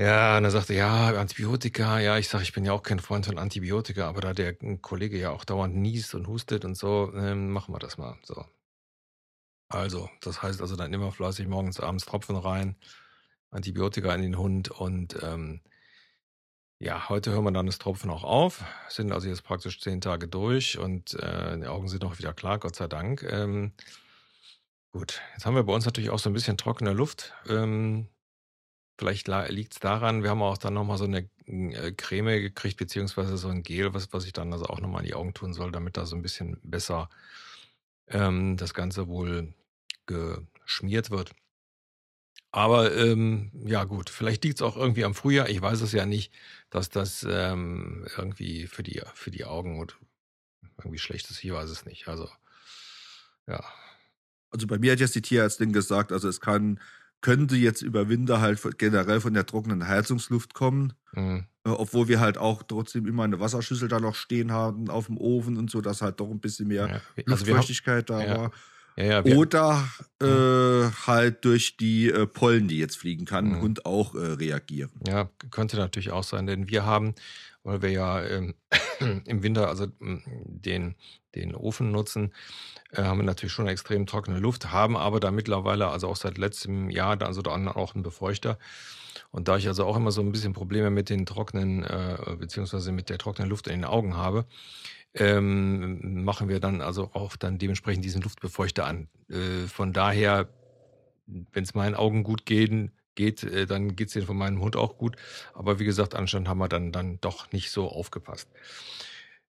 ja, 0.00 0.38
und 0.38 0.44
er 0.44 0.50
sagte, 0.50 0.74
ja, 0.74 1.08
Antibiotika, 1.20 2.00
ja, 2.00 2.16
ich 2.16 2.28
sage, 2.28 2.44
ich 2.44 2.52
bin 2.52 2.64
ja 2.64 2.72
auch 2.72 2.82
kein 2.82 3.00
Freund 3.00 3.26
von 3.26 3.38
Antibiotika, 3.38 4.08
aber 4.08 4.22
da 4.22 4.32
der 4.32 4.54
Kollege 4.78 5.18
ja 5.18 5.30
auch 5.30 5.44
dauernd 5.44 5.76
niest 5.76 6.14
und 6.14 6.26
hustet 6.26 6.64
und 6.64 6.74
so, 6.74 7.12
ähm, 7.14 7.50
machen 7.50 7.74
wir 7.74 7.78
das 7.78 7.98
mal. 7.98 8.18
So. 8.24 8.46
Also, 9.68 10.08
das 10.22 10.42
heißt 10.42 10.60
also 10.62 10.74
dann 10.76 10.92
immer 10.94 11.12
fleißig 11.12 11.46
morgens, 11.48 11.80
abends 11.80 12.06
Tropfen 12.06 12.36
rein, 12.36 12.76
Antibiotika 13.50 14.14
in 14.14 14.22
den 14.22 14.38
Hund 14.38 14.70
und 14.70 15.22
ähm, 15.22 15.60
ja, 16.78 17.10
heute 17.10 17.32
hören 17.32 17.44
wir 17.44 17.52
dann 17.52 17.66
das 17.66 17.78
Tropfen 17.78 18.10
auch 18.10 18.24
auf, 18.24 18.64
sind 18.88 19.12
also 19.12 19.28
jetzt 19.28 19.44
praktisch 19.44 19.80
zehn 19.80 20.00
Tage 20.00 20.28
durch 20.28 20.78
und 20.78 21.12
äh, 21.14 21.58
die 21.58 21.66
Augen 21.66 21.88
sind 21.88 22.04
auch 22.04 22.18
wieder 22.18 22.32
klar, 22.32 22.58
Gott 22.58 22.74
sei 22.74 22.88
Dank. 22.88 23.22
Ähm, 23.22 23.74
gut, 24.92 25.20
jetzt 25.34 25.44
haben 25.44 25.56
wir 25.56 25.64
bei 25.64 25.74
uns 25.74 25.84
natürlich 25.84 26.08
auch 26.10 26.18
so 26.18 26.30
ein 26.30 26.32
bisschen 26.32 26.56
trockene 26.56 26.94
Luft. 26.94 27.34
Ähm, 27.48 28.08
Vielleicht 29.00 29.28
liegt 29.28 29.72
es 29.72 29.78
daran, 29.78 30.22
wir 30.22 30.28
haben 30.28 30.42
auch 30.42 30.58
dann 30.58 30.74
nochmal 30.74 30.98
so 30.98 31.04
eine 31.04 31.26
äh, 31.46 31.90
Creme 31.92 32.38
gekriegt, 32.42 32.76
beziehungsweise 32.76 33.38
so 33.38 33.48
ein 33.48 33.62
Gel, 33.62 33.94
was, 33.94 34.12
was 34.12 34.26
ich 34.26 34.34
dann 34.34 34.52
also 34.52 34.66
auch 34.66 34.78
nochmal 34.78 35.00
in 35.00 35.06
die 35.06 35.14
Augen 35.14 35.32
tun 35.32 35.54
soll, 35.54 35.72
damit 35.72 35.96
da 35.96 36.04
so 36.04 36.16
ein 36.16 36.20
bisschen 36.20 36.58
besser 36.62 37.08
ähm, 38.08 38.58
das 38.58 38.74
Ganze 38.74 39.08
wohl 39.08 39.54
geschmiert 40.04 41.10
wird. 41.10 41.30
Aber 42.50 42.94
ähm, 42.94 43.50
ja 43.64 43.84
gut, 43.84 44.10
vielleicht 44.10 44.44
liegt 44.44 44.56
es 44.56 44.62
auch 44.62 44.76
irgendwie 44.76 45.06
am 45.06 45.14
Frühjahr, 45.14 45.48
ich 45.48 45.62
weiß 45.62 45.80
es 45.80 45.92
ja 45.92 46.04
nicht, 46.04 46.30
dass 46.68 46.90
das 46.90 47.26
ähm, 47.26 48.06
irgendwie 48.18 48.66
für 48.66 48.82
die, 48.82 49.00
für 49.14 49.30
die 49.30 49.46
Augen 49.46 49.80
und 49.80 49.96
irgendwie 50.76 50.98
schlecht 50.98 51.30
ist, 51.30 51.42
ich 51.42 51.50
weiß 51.50 51.70
es 51.70 51.86
nicht. 51.86 52.06
Also 52.06 52.28
ja. 53.46 53.64
Also 54.50 54.66
bei 54.66 54.78
mir 54.78 54.92
hat 54.92 55.00
jetzt 55.00 55.14
die 55.14 55.22
Tierärztin 55.22 55.72
gesagt, 55.72 56.12
also 56.12 56.28
es 56.28 56.42
kann 56.42 56.78
könnte 57.20 57.56
jetzt 57.56 57.82
über 57.82 58.08
Winter 58.08 58.40
halt 58.40 58.60
generell 58.78 59.20
von 59.20 59.34
der 59.34 59.46
trockenen 59.46 59.86
Heizungsluft 59.86 60.54
kommen. 60.54 60.92
Mhm. 61.12 61.44
Äh, 61.64 61.70
obwohl 61.70 62.08
wir 62.08 62.20
halt 62.20 62.38
auch 62.38 62.62
trotzdem 62.62 63.06
immer 63.06 63.24
eine 63.24 63.38
Wasserschüssel 63.40 63.88
da 63.88 64.00
noch 64.00 64.14
stehen 64.14 64.52
haben 64.52 64.88
auf 64.88 65.06
dem 65.06 65.18
Ofen 65.18 65.56
und 65.58 65.70
so, 65.70 65.80
dass 65.80 66.00
halt 66.02 66.20
doch 66.20 66.30
ein 66.30 66.40
bisschen 66.40 66.68
mehr 66.68 66.86
Ja, 66.86 66.92
also 66.92 67.02
haben, 67.16 67.26
Luftfeuchtigkeit 67.26 68.08
da 68.08 68.18
war. 68.26 68.50
ja, 68.96 69.22
ja, 69.24 69.36
Oder 69.36 69.88
Mhm. 70.20 70.26
äh, 70.26 70.90
halt 71.06 71.44
durch 71.44 71.76
die 71.76 72.10
äh, 72.10 72.26
Pollen, 72.26 72.68
die 72.68 72.78
jetzt 72.78 72.96
fliegen 72.96 73.24
kann, 73.24 73.50
Mhm. 73.50 73.60
Hund 73.60 73.86
auch 73.86 74.14
äh, 74.14 74.18
reagieren. 74.18 74.90
Ja, 75.06 75.30
könnte 75.50 75.76
natürlich 75.76 76.10
auch 76.10 76.24
sein, 76.24 76.46
denn 76.46 76.68
wir 76.68 76.84
haben, 76.84 77.14
weil 77.62 77.82
wir 77.82 77.90
ja 77.90 78.22
ähm, 78.24 78.54
im 79.26 79.42
Winter 79.42 79.68
also 79.68 79.86
m, 80.00 80.22
den, 80.26 80.94
den 81.34 81.54
Ofen 81.54 81.90
nutzen, 81.90 82.32
äh, 82.92 83.02
haben 83.02 83.18
wir 83.18 83.24
natürlich 83.24 83.52
schon 83.52 83.68
extrem 83.68 84.06
trockene 84.06 84.38
Luft, 84.38 84.70
haben 84.70 84.96
aber 84.96 85.20
da 85.20 85.30
mittlerweile, 85.30 85.88
also 85.88 86.08
auch 86.08 86.16
seit 86.16 86.38
letztem 86.38 86.90
Jahr, 86.90 87.16
da 87.16 87.26
also 87.26 87.42
dann 87.42 87.68
auch 87.68 87.94
einen 87.94 88.02
Befeuchter. 88.02 88.58
Und 89.30 89.48
da 89.48 89.56
ich 89.56 89.68
also 89.68 89.84
auch 89.84 89.96
immer 89.96 90.10
so 90.10 90.22
ein 90.22 90.32
bisschen 90.32 90.52
Probleme 90.52 90.90
mit 90.90 91.08
den 91.08 91.26
trockenen, 91.26 91.84
äh, 91.84 92.36
beziehungsweise 92.38 92.92
mit 92.92 93.10
der 93.10 93.18
trockenen 93.18 93.48
Luft 93.48 93.68
in 93.68 93.74
den 93.74 93.84
Augen 93.84 94.16
habe, 94.16 94.46
ähm, 95.14 96.24
machen 96.24 96.48
wir 96.48 96.60
dann 96.60 96.80
also 96.80 97.10
auch 97.12 97.36
dann 97.36 97.58
dementsprechend 97.58 98.04
diesen 98.04 98.22
Luftbefeuchter 98.22 98.86
an. 98.86 99.08
Äh, 99.28 99.66
von 99.66 99.92
daher, 99.92 100.48
wenn 101.26 101.64
es 101.64 101.74
meinen 101.74 101.94
Augen 101.94 102.22
gut 102.22 102.46
geht, 102.46 102.90
geht 103.14 103.42
äh, 103.42 103.66
dann 103.66 103.96
geht 103.96 104.08
es 104.08 104.14
den 104.14 104.26
von 104.26 104.36
meinem 104.36 104.60
Hund 104.60 104.76
auch 104.76 104.96
gut. 104.98 105.16
Aber 105.54 105.78
wie 105.78 105.84
gesagt, 105.84 106.14
anscheinend 106.14 106.48
haben 106.48 106.58
wir 106.58 106.68
dann, 106.68 106.92
dann 106.92 107.20
doch 107.20 107.52
nicht 107.52 107.70
so 107.70 107.88
aufgepasst. 107.88 108.48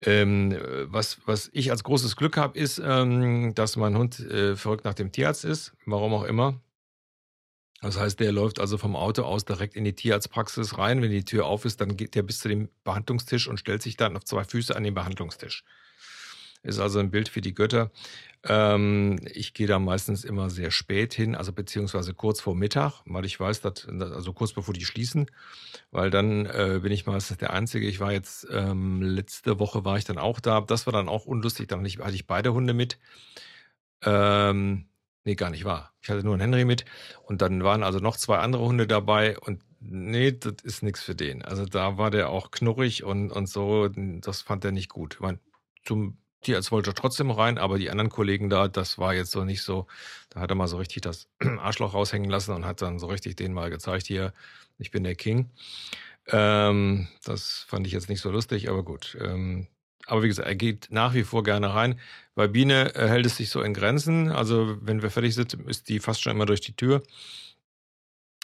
Ähm, 0.06 0.52
äh, 0.52 0.92
was, 0.92 1.20
was 1.26 1.50
ich 1.54 1.72
als 1.72 1.84
großes 1.84 2.16
Glück 2.16 2.38
habe, 2.38 2.58
ist, 2.58 2.82
ähm, 2.84 3.54
dass 3.56 3.78
mein 3.78 3.98
Hund 3.98 4.20
äh, 4.20 4.56
verrückt 4.56 4.86
nach 4.86 4.94
dem 4.94 5.12
Tierarzt 5.12 5.46
ist, 5.46 5.74
warum 5.86 6.14
auch 6.14 6.24
immer. 6.24 6.60
Das 7.82 8.00
heißt, 8.00 8.20
der 8.20 8.32
läuft 8.32 8.60
also 8.62 8.78
vom 8.78 8.96
Auto 8.96 9.24
aus 9.24 9.44
direkt 9.44 9.76
in 9.76 9.84
die 9.84 9.94
Tierarztpraxis 9.94 10.78
rein. 10.78 11.02
Wenn 11.02 11.12
die 11.12 11.26
Tür 11.26 11.46
auf 11.46 11.66
ist, 11.66 11.82
dann 11.82 11.98
geht 11.98 12.16
der 12.16 12.24
bis 12.24 12.40
zu 12.40 12.48
dem 12.48 12.70
Behandlungstisch 12.86 13.50
und 13.50 13.60
stellt 13.60 13.82
sich 13.82 13.98
dann 13.98 14.16
auf 14.16 14.24
zwei 14.24 14.46
Füße 14.46 14.74
an 14.74 14.84
den 14.84 14.94
Behandlungstisch. 14.94 15.66
Ist 16.64 16.80
also 16.80 17.00
ein 17.00 17.12
Bild 17.12 17.28
für 17.28 17.42
die 17.42 17.54
Götter. 17.54 17.92
Ähm, 18.46 19.20
ich 19.34 19.54
gehe 19.54 19.68
da 19.68 19.80
meistens 19.80 20.24
immer 20.24 20.50
sehr 20.50 20.72
spät 20.72 21.14
hin, 21.14 21.36
also 21.36 21.54
beziehungsweise 21.54 22.14
kurz 22.14 22.42
vor 22.42 22.56
Mittag, 22.56 23.02
weil 23.06 23.26
ich 23.26 23.40
weiß, 23.40 23.62
dass, 23.62 23.86
also 23.88 24.34
kurz 24.34 24.54
bevor 24.54 24.74
die 24.74 24.86
schließen, 24.86 25.30
weil 25.92 26.10
dann 26.10 26.46
äh, 26.46 26.80
bin 26.82 26.92
ich 26.92 27.06
meistens 27.06 27.38
der 27.38 27.52
Einzige. 27.52 27.88
Ich 27.88 28.00
war 28.00 28.12
jetzt, 28.14 28.48
ähm, 28.52 29.02
letzte 29.02 29.60
Woche 29.60 29.86
war 29.86 29.98
ich 29.98 30.06
dann 30.06 30.18
auch 30.18 30.40
da. 30.40 30.62
Das 30.62 30.86
war 30.86 30.94
dann 30.94 31.10
auch 31.10 31.26
unlustig. 31.26 31.68
Dann 31.68 31.86
hatte 31.86 32.16
ich, 32.16 32.28
beide 32.28 32.54
Hunde 32.54 32.74
mit. 32.74 32.98
Ähm, 34.04 34.88
nee, 35.26 35.36
gar 35.36 35.50
nicht 35.50 35.66
wahr. 35.66 35.94
Ich 36.02 36.10
hatte 36.10 36.24
nur 36.24 36.34
einen 36.34 36.42
Henry 36.42 36.66
mit 36.66 36.86
und 37.24 37.42
dann 37.42 37.64
waren 37.64 37.84
also 37.84 38.00
noch 38.00 38.18
zwei 38.18 38.38
andere 38.40 38.64
Hunde 38.64 38.88
dabei 38.88 39.38
und 39.40 39.62
nee, 39.80 40.32
das 40.32 40.56
ist 40.64 40.84
nichts 40.84 41.04
für 41.04 41.16
den. 41.16 41.44
Also 41.44 41.66
da 41.66 41.98
war 41.98 42.12
der 42.12 42.30
auch 42.30 42.52
knurrig 42.52 43.04
und, 43.04 43.32
und 43.32 43.48
so, 43.48 43.90
das 43.90 44.42
fand 44.42 44.66
er 44.66 44.72
nicht 44.72 44.90
gut. 44.90 45.16
Ich 45.16 45.20
mein, 45.22 45.40
zum 45.84 46.18
Tierarzt 46.44 46.72
wollte 46.72 46.92
er 46.92 46.96
trotzdem 46.96 47.32
rein, 47.32 47.58
aber 47.58 47.78
die 47.78 47.90
anderen 47.90 48.10
Kollegen 48.10 48.50
da, 48.50 48.68
das 48.68 48.98
war 48.98 49.14
jetzt 49.14 49.32
so 49.32 49.44
nicht 49.44 49.64
so. 49.64 49.88
Da 50.30 50.42
hat 50.42 50.52
er 50.52 50.56
mal 50.56 50.68
so 50.68 50.78
richtig 50.78 51.02
das 51.02 51.28
Arschloch 51.40 51.94
raushängen 51.94 52.30
lassen 52.30 52.54
und 52.54 52.66
hat 52.66 52.82
dann 52.82 53.00
so 53.00 53.08
richtig 53.08 53.36
denen 53.36 53.54
mal 53.54 53.70
gezeigt, 53.70 54.08
hier, 54.08 54.34
ich 54.78 54.92
bin 54.92 55.04
der 55.04 55.16
King. 55.16 55.50
Ähm, 56.28 57.08
das 57.24 57.66
fand 57.68 57.88
ich 57.88 57.94
jetzt 57.94 58.10
nicht 58.10 58.22
so 58.22 58.32
lustig, 58.32 58.70
aber 58.70 58.84
gut. 58.84 59.18
Ähm, 59.20 59.68
aber 60.06 60.24
wie 60.24 60.28
gesagt, 60.28 60.48
er 60.48 60.56
geht 60.56 60.88
nach 60.92 61.14
wie 61.14 61.24
vor 61.24 61.44
gerne 61.44 61.74
rein. 61.74 62.00
Bei 62.36 62.48
Biene 62.48 62.94
äh, 62.96 63.08
hält 63.08 63.26
es 63.26 63.38
sich 63.38 63.50
so 63.50 63.62
in 63.62 63.74
Grenzen. 63.74 64.32
Also, 64.32 64.78
wenn 64.82 65.02
wir 65.02 65.12
fertig 65.12 65.36
sind, 65.36 65.54
ist 65.54 65.90
die 65.90 66.00
fast 66.00 66.22
schon 66.22 66.34
immer 66.34 66.46
durch 66.46 66.62
die 66.62 66.76
Tür. 66.76 67.04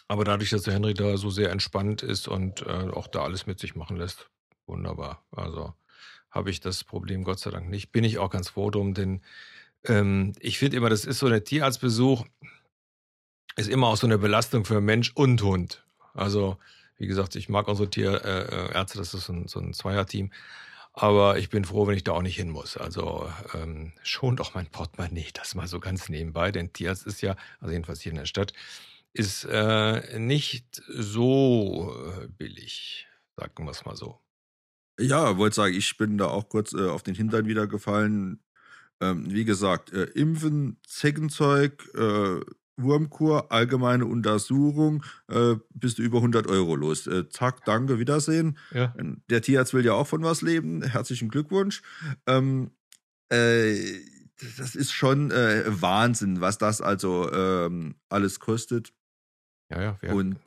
Aber 0.07 0.23
dadurch, 0.23 0.49
dass 0.49 0.63
der 0.63 0.73
Henry 0.73 0.93
da 0.93 1.17
so 1.17 1.29
sehr 1.29 1.51
entspannt 1.51 2.01
ist 2.01 2.27
und 2.27 2.63
äh, 2.63 2.89
auch 2.93 3.07
da 3.07 3.23
alles 3.23 3.45
mit 3.45 3.59
sich 3.59 3.75
machen 3.75 3.97
lässt, 3.97 4.29
wunderbar. 4.65 5.23
Also 5.31 5.73
habe 6.31 6.49
ich 6.49 6.59
das 6.59 6.83
Problem 6.83 7.23
Gott 7.23 7.39
sei 7.39 7.51
Dank 7.51 7.69
nicht. 7.69 7.91
Bin 7.91 8.03
ich 8.03 8.17
auch 8.17 8.29
ganz 8.29 8.49
froh 8.49 8.69
drum, 8.69 8.93
denn 8.93 9.21
ähm, 9.85 10.33
ich 10.39 10.59
finde 10.59 10.77
immer, 10.77 10.89
das 10.89 11.05
ist 11.05 11.19
so 11.19 11.27
ein 11.27 11.43
Tierarztbesuch, 11.43 12.25
ist 13.55 13.69
immer 13.69 13.87
auch 13.87 13.97
so 13.97 14.07
eine 14.07 14.17
Belastung 14.17 14.65
für 14.65 14.81
Mensch 14.81 15.11
und 15.15 15.41
Hund. 15.41 15.83
Also, 16.13 16.57
wie 16.97 17.07
gesagt, 17.07 17.35
ich 17.35 17.49
mag 17.49 17.67
unsere 17.67 17.89
Tierärzte, 17.89 18.97
das 18.97 19.13
ist 19.13 19.25
so 19.25 19.33
ein, 19.33 19.47
so 19.47 19.59
ein 19.59 19.73
Zweierteam. 19.73 20.31
Aber 20.93 21.37
ich 21.37 21.49
bin 21.49 21.63
froh, 21.63 21.87
wenn 21.87 21.95
ich 21.95 22.03
da 22.03 22.11
auch 22.11 22.21
nicht 22.21 22.35
hin 22.35 22.49
muss. 22.49 22.75
Also 22.75 23.31
ähm, 23.53 23.93
schon 24.03 24.35
doch 24.35 24.53
mein 24.53 24.67
Portemonnaie, 24.67 25.27
das 25.33 25.55
mal 25.55 25.67
so 25.67 25.79
ganz 25.79 26.09
nebenbei. 26.09 26.51
Denn 26.51 26.73
Tierarzt 26.73 27.05
ist 27.05 27.21
ja, 27.21 27.35
also 27.59 27.71
jedenfalls 27.71 28.01
hier 28.01 28.11
in 28.11 28.17
der 28.17 28.25
Stadt, 28.25 28.53
ist 29.13 29.45
äh, 29.45 30.19
nicht 30.19 30.81
so 30.87 31.95
äh, 32.21 32.27
billig, 32.27 33.07
sagen 33.37 33.65
wir 33.65 33.71
es 33.71 33.85
mal 33.85 33.95
so. 33.95 34.19
Ja, 34.99 35.37
wollte 35.37 35.55
sagen, 35.55 35.73
ich 35.73 35.97
bin 35.97 36.17
da 36.17 36.27
auch 36.27 36.49
kurz 36.49 36.73
äh, 36.73 36.87
auf 36.87 37.03
den 37.03 37.15
Hintern 37.15 37.45
wieder 37.47 37.67
gefallen. 37.67 38.39
Ähm, 39.01 39.31
wie 39.31 39.45
gesagt, 39.45 39.93
äh, 39.93 40.03
Impfen, 40.03 40.77
Zeckenzeug, 40.85 41.87
äh, 41.95 42.41
Wurmkur, 42.75 43.51
allgemeine 43.51 44.05
Untersuchung, 44.05 45.03
äh, 45.29 45.55
bist 45.73 45.99
du 45.99 46.01
über 46.01 46.17
100 46.17 46.47
Euro 46.47 46.75
los. 46.75 47.07
Äh, 47.07 47.29
zack, 47.29 47.65
danke, 47.65 47.99
Wiedersehen. 47.99 48.57
Ja. 48.71 48.93
Ähm, 48.97 49.21
Der 49.29 49.41
Tierarzt 49.41 49.73
will 49.73 49.85
ja 49.85 49.93
auch 49.93 50.07
von 50.07 50.23
was 50.23 50.41
leben. 50.41 50.81
Herzlichen 50.83 51.29
Glückwunsch. 51.29 51.81
Ähm, 52.25 52.71
äh, 53.29 53.75
das 54.57 54.75
ist 54.75 54.93
schon 54.93 55.31
Wahnsinn, 55.31 56.39
was 56.39 56.57
das 56.57 56.79
also 56.79 57.29
ähm, 57.29 57.95
alles 58.07 58.39
kostet. 58.39 58.93
Ja, 59.69 59.81
ja. 59.81 59.97
Wir, 59.99 60.13
Und 60.13 60.37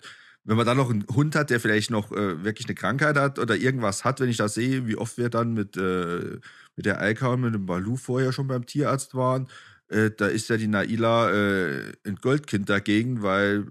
wenn 0.44 0.56
man 0.56 0.66
dann 0.66 0.76
noch 0.76 0.90
einen 0.90 1.06
Hund 1.06 1.36
hat, 1.36 1.50
der 1.50 1.60
vielleicht 1.60 1.90
noch 1.90 2.10
äh, 2.12 2.44
wirklich 2.44 2.66
eine 2.66 2.74
Krankheit 2.74 3.16
hat 3.16 3.38
oder 3.38 3.56
irgendwas 3.56 4.04
hat, 4.04 4.20
wenn 4.20 4.28
ich 4.28 4.36
das 4.36 4.54
sehe, 4.54 4.86
wie 4.86 4.96
oft 4.96 5.16
wir 5.16 5.28
dann 5.28 5.54
mit, 5.54 5.76
äh, 5.76 6.38
mit 6.76 6.86
der 6.86 7.00
Eika 7.00 7.28
und 7.28 7.42
mit 7.42 7.54
dem 7.54 7.66
Balu 7.66 7.96
vorher 7.96 8.32
schon 8.32 8.48
beim 8.48 8.66
Tierarzt 8.66 9.14
waren, 9.14 9.48
äh, 9.88 10.10
da 10.10 10.26
ist 10.26 10.48
ja 10.48 10.56
die 10.56 10.66
Naila 10.66 11.30
äh, 11.30 11.92
ein 12.04 12.16
Goldkind 12.16 12.68
dagegen, 12.68 13.22
weil 13.22 13.66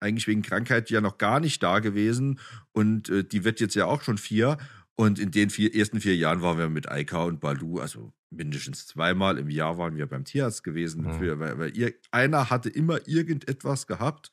eigentlich 0.00 0.28
wegen 0.28 0.42
Krankheit 0.42 0.90
ja 0.90 1.00
noch 1.00 1.18
gar 1.18 1.40
nicht 1.40 1.62
da 1.62 1.78
gewesen 1.80 2.38
und 2.72 3.08
äh, 3.08 3.24
die 3.24 3.44
wird 3.44 3.60
jetzt 3.60 3.74
ja 3.74 3.86
auch 3.86 4.02
schon 4.02 4.18
vier. 4.18 4.58
Und 4.96 5.18
in 5.18 5.32
den 5.32 5.50
vier, 5.50 5.74
ersten 5.74 6.00
vier 6.00 6.14
Jahren 6.14 6.40
waren 6.40 6.56
wir 6.56 6.68
mit 6.68 6.88
Eika 6.88 7.24
und 7.24 7.40
Balu, 7.40 7.80
also 7.80 8.12
mindestens 8.30 8.86
zweimal 8.86 9.38
im 9.38 9.50
Jahr 9.50 9.76
waren 9.76 9.96
wir 9.96 10.06
beim 10.06 10.24
Tierarzt 10.24 10.62
gewesen. 10.62 11.04
Mhm. 11.04 11.18
Für, 11.18 11.38
weil 11.40 11.58
weil 11.58 11.76
ihr, 11.76 11.94
einer 12.12 12.48
hatte 12.48 12.68
immer 12.68 13.00
irgendetwas 13.08 13.88
gehabt. 13.88 14.30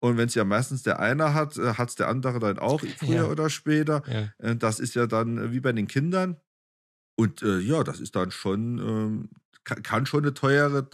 Und 0.00 0.16
wenn 0.18 0.26
es 0.26 0.34
ja 0.34 0.44
meistens 0.44 0.82
der 0.82 1.00
eine 1.00 1.32
hat, 1.34 1.56
hat 1.56 1.88
es 1.88 1.94
der 1.94 2.08
andere 2.08 2.38
dann 2.38 2.58
auch, 2.58 2.80
früher 2.98 3.14
Ja. 3.14 3.24
oder 3.26 3.50
später. 3.50 4.02
ja. 4.06 4.30
Äh, 4.50 4.56
Das 4.56 4.78
ist 4.80 4.94
ja 4.94 5.06
dann 5.06 5.38
äh, 5.38 5.52
wie 5.52 5.60
bei 5.60 5.72
den 5.72 5.86
Kindern. 5.88 6.36
Und 7.18 7.42
äh, 7.42 7.58
ja, 7.60 7.82
das 7.82 8.00
ist 8.00 8.14
dann 8.16 8.30
schon, 8.30 8.78
ähm, 8.78 9.30
kann, 9.64 9.82
kann 9.82 10.06
schon 10.06 10.24
eine 10.24 10.34
teure 10.34 10.88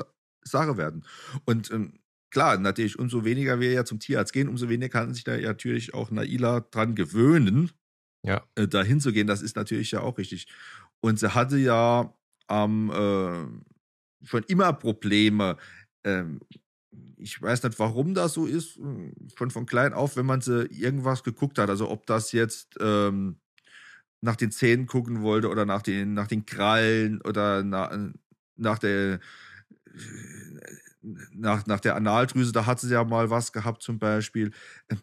Sache 0.44 0.76
werden. 0.76 1.04
Und 1.46 1.70
ähm, 1.72 1.94
klar, 2.30 2.58
natürlich, 2.58 2.98
umso 2.98 3.24
weniger 3.24 3.60
wir 3.60 3.72
ja 3.72 3.84
zum 3.84 3.98
Tierarzt 3.98 4.32
gehen, 4.32 4.48
umso 4.48 4.68
weniger 4.68 4.88
kann 4.88 5.14
sich 5.14 5.24
da 5.24 5.34
ja 5.34 5.48
natürlich 5.48 5.94
auch 5.94 6.10
Naila 6.12 6.60
dran 6.60 6.94
gewöhnen, 6.94 7.72
ja. 8.24 8.44
äh, 8.54 8.68
da 8.68 8.82
hinzugehen. 8.84 9.26
Das 9.26 9.42
ist 9.42 9.56
natürlich 9.56 9.90
ja 9.90 10.00
auch 10.00 10.16
richtig. 10.18 10.46
Und 11.00 11.18
sie 11.18 11.34
hatte 11.34 11.58
ja 11.58 12.14
am 12.46 12.90
äh, 12.90 14.26
schon 14.26 14.44
immer 14.46 14.72
Probleme. 14.72 15.56
Ich 17.16 17.40
weiß 17.40 17.62
nicht, 17.62 17.78
warum 17.78 18.14
das 18.14 18.34
so 18.34 18.46
ist. 18.46 18.78
äh, 18.78 19.12
Schon 19.36 19.50
von 19.50 19.66
klein 19.66 19.92
auf, 19.94 20.16
wenn 20.16 20.26
man 20.26 20.40
sie 20.40 20.66
irgendwas 20.66 21.22
geguckt 21.22 21.58
hat. 21.58 21.70
Also 21.70 21.90
ob 21.90 22.06
das 22.06 22.32
jetzt 22.32 22.76
ähm, 22.80 23.36
nach 24.20 24.36
den 24.36 24.52
Zähnen 24.52 24.86
gucken 24.86 25.22
wollte 25.22 25.48
oder 25.50 25.66
nach 25.66 25.82
den, 25.82 26.14
nach 26.14 26.28
den 26.28 26.46
Krallen 26.46 27.20
oder 27.22 27.62
nach, 27.64 27.96
nach 28.56 28.78
der 28.78 29.20
nach, 31.32 31.66
nach 31.66 31.80
der 31.80 31.96
Analdrüse, 31.96 32.52
da 32.52 32.66
hat 32.66 32.80
sie 32.80 32.92
ja 32.92 33.04
mal 33.04 33.30
was 33.30 33.52
gehabt 33.52 33.82
zum 33.82 33.98
Beispiel. 33.98 34.52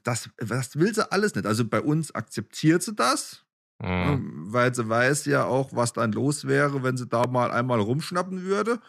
Das, 0.03 0.29
das 0.38 0.75
will 0.77 0.93
sie 0.93 1.12
alles 1.12 1.36
nicht. 1.36 1.46
Also 1.46 1.65
bei 1.65 1.81
uns 1.81 2.13
akzeptiert 2.15 2.84
sie 2.84 2.93
das, 2.96 3.46
Mhm. 3.81 4.13
ähm, 4.15 4.53
weil 4.53 4.74
sie 4.74 4.88
weiß 4.88 5.25
ja 5.25 5.46
auch, 5.46 5.75
was 5.75 5.93
dann 5.93 6.12
los 6.12 6.48
wäre, 6.48 6.84
wenn 6.84 6.98
sie 6.98 7.08
da 7.08 7.27
mal 7.27 7.51
einmal 7.51 7.79
rumschnappen 7.79 8.43
würde. 8.43 8.79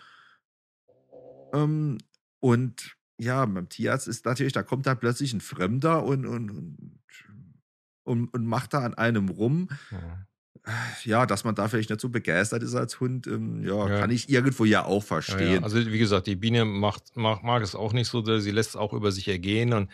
Ähm, 1.53 1.99
und 2.41 2.97
ja, 3.19 3.45
beim 3.45 3.69
Tierarzt 3.69 4.09
ist 4.09 4.25
natürlich, 4.25 4.53
da 4.55 4.63
kommt 4.63 4.87
dann 4.87 4.99
plötzlich 4.99 5.33
ein 5.35 5.41
Fremder 5.43 6.05
und, 6.05 6.25
und, 6.27 6.51
und, 8.05 8.29
und, 8.33 8.47
macht 8.47 8.73
da 8.75 8.81
an 8.81 8.95
einem 8.95 9.29
rum. 9.29 9.69
Mhm. 9.91 10.27
Ja, 11.05 11.25
dass 11.25 11.45
man 11.45 11.55
da 11.55 11.69
vielleicht 11.69 11.89
nicht 11.91 12.01
so 12.03 12.11
begeistert 12.11 12.63
ist 12.63 12.75
als 12.75 13.01
Hund, 13.01 13.27
ähm, 13.27 13.63
ja, 13.65 13.89
Ja. 13.89 13.99
kann 14.01 14.11
ich 14.11 14.29
irgendwo 14.29 14.65
ja 14.67 14.85
auch 14.85 15.03
Ja, 15.03 15.07
verstehen. 15.07 15.55
ja. 15.55 15.63
Also 15.63 15.79
wie 15.79 15.99
gesagt, 15.99 16.27
die 16.27 16.37
Biene 16.37 16.65
macht, 16.67 17.17
mag, 17.17 17.43
mag 17.43 17.63
es 17.63 17.75
auch 17.75 17.93
nicht 17.95 18.09
so, 18.09 18.23
sie 18.39 18.51
lässt 18.51 18.71
es 18.71 18.77
auch 18.77 18.93
über 18.93 19.11
sich 19.11 19.27
ergehen 19.29 19.73
und 19.73 19.91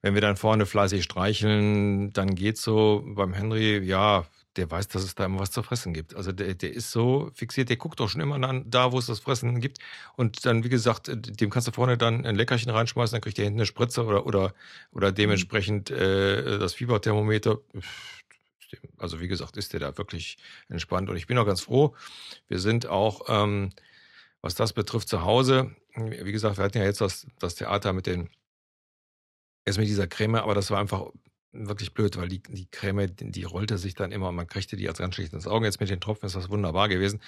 wenn 0.00 0.14
wir 0.14 0.20
dann 0.20 0.36
vorne 0.36 0.66
fleißig 0.66 1.04
streicheln, 1.04 2.12
dann 2.12 2.34
geht's 2.34 2.62
so. 2.62 3.04
Beim 3.14 3.32
Henry, 3.34 3.78
ja, 3.84 4.24
der 4.56 4.70
weiß, 4.70 4.88
dass 4.88 5.02
es 5.02 5.14
da 5.14 5.24
immer 5.24 5.40
was 5.40 5.50
zu 5.50 5.62
fressen 5.62 5.94
gibt. 5.94 6.14
Also 6.14 6.32
der, 6.32 6.54
der 6.54 6.72
ist 6.72 6.90
so 6.90 7.30
fixiert, 7.34 7.70
der 7.70 7.76
guckt 7.76 8.00
doch 8.00 8.08
schon 8.08 8.20
immer 8.20 8.36
an, 8.46 8.68
da, 8.68 8.92
wo 8.92 8.98
es 8.98 9.06
das 9.06 9.20
Fressen 9.20 9.60
gibt. 9.60 9.78
Und 10.16 10.44
dann, 10.44 10.62
wie 10.64 10.68
gesagt, 10.68 11.10
dem 11.10 11.50
kannst 11.50 11.68
du 11.68 11.72
vorne 11.72 11.96
dann 11.96 12.26
ein 12.26 12.36
Leckerchen 12.36 12.70
reinschmeißen, 12.70 13.14
dann 13.14 13.22
kriegt 13.22 13.38
der 13.38 13.46
hinten 13.46 13.60
eine 13.60 13.66
Spritze 13.66 14.04
oder, 14.04 14.26
oder, 14.26 14.54
oder 14.92 15.10
dementsprechend 15.10 15.90
äh, 15.90 16.58
das 16.58 16.74
Fieberthermometer. 16.74 17.58
Also 18.98 19.20
wie 19.20 19.28
gesagt, 19.28 19.56
ist 19.56 19.72
der 19.72 19.80
da 19.80 19.96
wirklich 19.96 20.36
entspannt. 20.68 21.08
Und 21.08 21.16
ich 21.16 21.26
bin 21.26 21.38
auch 21.38 21.46
ganz 21.46 21.62
froh. 21.62 21.94
Wir 22.48 22.58
sind 22.58 22.86
auch, 22.86 23.22
ähm, 23.28 23.70
was 24.42 24.54
das 24.54 24.72
betrifft, 24.72 25.08
zu 25.08 25.22
Hause. 25.22 25.74
Wie 25.94 26.32
gesagt, 26.32 26.58
wir 26.58 26.64
hatten 26.64 26.78
ja 26.78 26.84
jetzt 26.84 27.00
das, 27.00 27.26
das 27.38 27.54
Theater 27.54 27.92
mit 27.92 28.06
den, 28.06 28.30
erst 29.64 29.78
mit 29.78 29.88
dieser 29.88 30.06
Creme, 30.06 30.36
aber 30.36 30.54
das 30.54 30.70
war 30.70 30.78
einfach 30.78 31.10
wirklich 31.52 31.94
blöd, 31.94 32.16
weil 32.16 32.28
die, 32.28 32.42
die 32.42 32.66
Creme, 32.70 33.14
die, 33.14 33.44
rollte 33.44 33.78
sich 33.78 33.94
dann 33.94 34.12
immer 34.12 34.28
und 34.28 34.34
man 34.36 34.46
kriegte 34.46 34.76
die 34.76 34.88
als 34.88 34.98
ganz 34.98 35.14
schlecht 35.14 35.32
ins 35.32 35.46
Auge. 35.46 35.66
Jetzt 35.66 35.80
mit 35.80 35.90
den 35.90 36.00
Tropfen 36.00 36.26
ist 36.26 36.36
das 36.36 36.50
wunderbar 36.50 36.88
gewesen. 36.88 37.20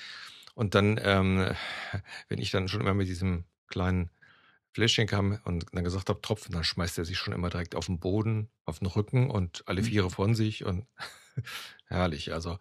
Und 0.55 0.75
dann, 0.75 0.99
ähm, 1.03 1.47
wenn 2.29 2.39
ich 2.39 2.51
dann 2.51 2.69
schon 2.69 2.81
immer 2.81 2.95
mit 2.95 3.09
diesem 3.09 3.45
kleinen 3.69 4.11
Fläschchen 4.73 5.07
kam 5.07 5.39
und 5.45 5.67
dann 5.73 5.85
gesagt 5.85 6.09
habe, 6.09 6.21
Tropfen, 6.21 6.53
dann 6.53 6.65
schmeißt 6.65 6.99
er 6.99 7.05
sich 7.05 7.17
schon 7.17 7.33
immer 7.33 7.49
direkt 7.49 7.77
auf 7.77 7.87
den 7.87 8.01
Boden, 8.01 8.49
auf 8.65 8.81
den 8.81 8.87
Rücken 8.89 9.31
und 9.31 9.63
alle 9.67 9.83
Mhm. 9.83 9.87
Viere 9.87 10.11
von 10.11 10.35
sich 10.35 10.65
und 10.65 10.87
herrlich. 11.87 12.33
Also 12.33 12.59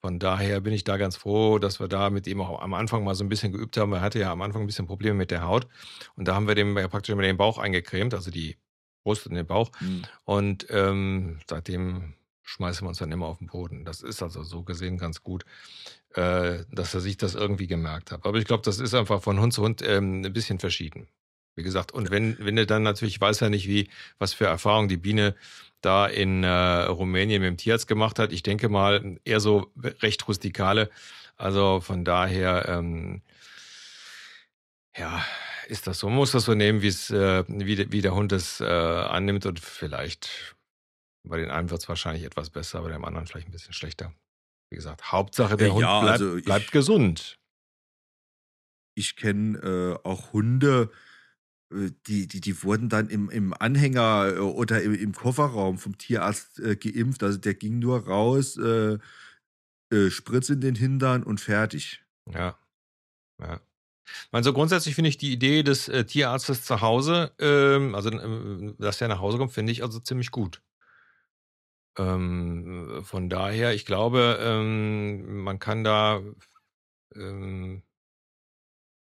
von 0.00 0.18
daher 0.18 0.60
bin 0.60 0.72
ich 0.72 0.84
da 0.84 0.96
ganz 0.96 1.16
froh, 1.16 1.58
dass 1.58 1.80
wir 1.80 1.88
da 1.88 2.10
mit 2.10 2.26
ihm 2.26 2.40
auch 2.40 2.60
am 2.60 2.74
Anfang 2.74 3.04
mal 3.04 3.14
so 3.14 3.24
ein 3.24 3.28
bisschen 3.28 3.52
geübt 3.52 3.76
haben. 3.76 3.92
Er 3.92 4.00
hatte 4.00 4.18
ja 4.18 4.32
am 4.32 4.42
Anfang 4.42 4.62
ein 4.62 4.66
bisschen 4.66 4.86
Probleme 4.86 5.16
mit 5.16 5.30
der 5.30 5.42
Haut 5.42 5.68
und 6.16 6.26
da 6.28 6.34
haben 6.34 6.48
wir 6.48 6.54
dem 6.54 6.76
ja 6.76 6.88
praktisch 6.88 7.12
immer 7.12 7.22
den 7.22 7.36
Bauch 7.36 7.58
eingecremt, 7.58 8.14
also 8.14 8.30
die 8.30 8.56
Brust 9.04 9.26
und 9.26 9.34
den 9.34 9.46
Bauch. 9.46 9.70
Hm. 9.78 10.02
Und 10.24 10.66
ähm, 10.70 11.38
seitdem 11.48 12.14
schmeißen 12.42 12.84
wir 12.84 12.88
uns 12.88 12.98
dann 12.98 13.12
immer 13.12 13.26
auf 13.26 13.38
den 13.38 13.46
Boden. 13.46 13.84
Das 13.84 14.02
ist 14.02 14.22
also 14.22 14.42
so 14.42 14.62
gesehen 14.62 14.98
ganz 14.98 15.22
gut, 15.22 15.44
äh, 16.14 16.64
dass 16.72 16.94
er 16.94 17.00
sich 17.00 17.16
das 17.16 17.34
irgendwie 17.34 17.66
gemerkt 17.66 18.10
hat. 18.10 18.26
Aber 18.26 18.38
ich 18.38 18.44
glaube, 18.44 18.62
das 18.64 18.80
ist 18.80 18.94
einfach 18.94 19.22
von 19.22 19.40
Hund 19.40 19.52
zu 19.52 19.62
Hund 19.62 19.82
ähm, 19.82 20.22
ein 20.24 20.32
bisschen 20.32 20.58
verschieden. 20.58 21.06
Wie 21.56 21.62
gesagt, 21.62 21.92
und 21.92 22.10
wenn, 22.10 22.36
wenn 22.40 22.56
du 22.56 22.66
dann 22.66 22.82
natürlich, 22.82 23.14
ich 23.14 23.20
weiß 23.20 23.40
ja 23.40 23.48
nicht, 23.48 23.68
wie, 23.68 23.88
was 24.18 24.34
für 24.34 24.46
Erfahrungen 24.46 24.88
die 24.88 24.96
Biene 24.96 25.36
da 25.80 26.06
in 26.06 26.42
äh, 26.42 26.48
Rumänien 26.48 27.42
mit 27.42 27.48
dem 27.48 27.56
Tierarzt 27.56 27.86
gemacht 27.86 28.18
hat. 28.18 28.32
Ich 28.32 28.42
denke 28.42 28.68
mal, 28.68 29.18
eher 29.24 29.40
so 29.40 29.70
recht 29.76 30.26
rustikale. 30.26 30.90
Also 31.36 31.80
von 31.80 32.04
daher, 32.04 32.68
ähm, 32.68 33.22
ja, 34.96 35.24
ist 35.68 35.86
das 35.86 35.98
so. 35.98 36.08
Man 36.08 36.16
muss 36.16 36.32
das 36.32 36.44
so 36.44 36.54
nehmen, 36.54 36.82
wie 36.82 36.88
es, 36.88 37.10
äh, 37.10 37.44
wie, 37.48 37.90
wie 37.92 38.00
der 38.02 38.14
Hund 38.14 38.32
es 38.32 38.60
äh, 38.60 38.64
annimmt 38.64 39.46
und 39.46 39.60
vielleicht 39.60 40.56
bei 41.26 41.38
den 41.38 41.50
einen 41.50 41.70
wird 41.70 41.80
es 41.80 41.88
wahrscheinlich 41.88 42.24
etwas 42.24 42.50
besser, 42.50 42.82
bei 42.82 42.90
dem 42.90 43.04
anderen 43.04 43.26
vielleicht 43.26 43.48
ein 43.48 43.52
bisschen 43.52 43.72
schlechter. 43.72 44.12
Wie 44.70 44.76
gesagt, 44.76 45.10
Hauptsache 45.12 45.56
der 45.56 45.68
Äh, 45.68 45.70
Hund 45.70 45.80
ja, 45.80 46.00
bleibt, 46.00 46.12
also 46.20 46.36
ich- 46.36 46.44
bleibt 46.44 46.70
gesund. 46.72 47.38
ich 48.96 49.16
kenne 49.16 49.58
äh, 49.58 50.06
auch 50.06 50.32
Hunde, 50.32 50.90
äh, 51.72 51.90
die, 52.06 52.26
die, 52.28 52.40
die 52.40 52.62
wurden 52.62 52.88
dann 52.88 53.08
im, 53.08 53.30
im 53.30 53.54
Anhänger 53.54 54.34
äh, 54.36 54.38
oder 54.38 54.82
im, 54.82 54.94
im 54.94 55.12
Kofferraum 55.12 55.78
vom 55.78 55.96
Tierarzt 55.98 56.60
äh, 56.60 56.76
geimpft. 56.76 57.22
Also 57.22 57.38
der 57.38 57.54
ging 57.54 57.78
nur 57.78 58.06
raus, 58.06 58.56
äh, 58.58 58.98
äh, 59.92 60.10
Spritz 60.10 60.48
in 60.50 60.60
den 60.60 60.74
Hintern 60.74 61.22
und 61.22 61.40
fertig. 61.40 62.04
Ja. 62.30 62.58
ja. 63.40 63.60
Also 64.32 64.52
grundsätzlich 64.52 64.94
finde 64.94 65.08
ich 65.10 65.16
die 65.18 65.32
Idee 65.32 65.62
des 65.62 65.88
äh, 65.88 66.04
Tierarztes 66.04 66.64
zu 66.64 66.80
Hause, 66.80 67.32
ähm, 67.38 67.94
also 67.94 68.10
ähm, 68.10 68.74
dass 68.78 68.98
der 68.98 69.08
nach 69.08 69.20
Hause 69.20 69.38
kommt, 69.38 69.52
finde 69.52 69.72
ich 69.72 69.82
also 69.82 69.98
ziemlich 70.00 70.30
gut. 70.30 70.62
Ähm, 71.96 73.02
von 73.04 73.28
daher, 73.28 73.74
ich 73.74 73.86
glaube, 73.86 74.38
ähm, 74.40 75.42
man 75.44 75.58
kann 75.58 75.84
da 75.84 76.20
ähm, 77.14 77.82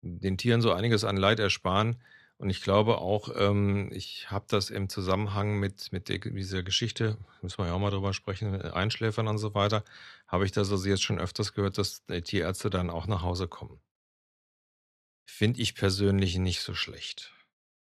den 0.02 0.38
Tieren 0.38 0.62
so 0.62 0.72
einiges 0.74 1.04
an 1.04 1.18
Leid 1.18 1.40
ersparen. 1.40 1.98
Und 2.38 2.50
ich 2.52 2.62
glaube 2.62 3.00
auch, 3.00 3.30
ähm, 3.36 3.90
ich 3.92 4.30
habe 4.30 4.46
das 4.50 4.70
im 4.70 4.90
Zusammenhang 4.90 5.60
mit, 5.60 5.92
mit 5.92 6.08
der, 6.10 6.20
dieser 6.20 6.62
Geschichte, 6.64 7.18
müssen 7.42 7.58
wir 7.60 7.68
ja 7.68 7.74
auch 7.74 7.80
mal 7.80 7.90
drüber 7.92 8.14
sprechen, 8.14 8.52
mit 8.52 8.64
Einschläfern 8.64 9.28
und 9.28 9.40
so 9.40 9.56
weiter, 9.56 9.84
habe 10.28 10.46
ich 10.46 10.52
das 10.52 10.72
also 10.72 10.88
jetzt 10.88 11.02
schon 11.04 11.20
öfters 11.20 11.54
gehört, 11.54 11.78
dass 11.80 12.06
die 12.06 12.22
Tierärzte 12.22 12.70
dann 12.70 12.90
auch 12.92 13.08
nach 13.08 13.24
Hause 13.24 13.48
kommen. 13.48 13.80
Finde 15.30 15.62
ich 15.62 15.76
persönlich 15.76 16.40
nicht 16.40 16.62
so 16.62 16.74
schlecht. 16.74 17.32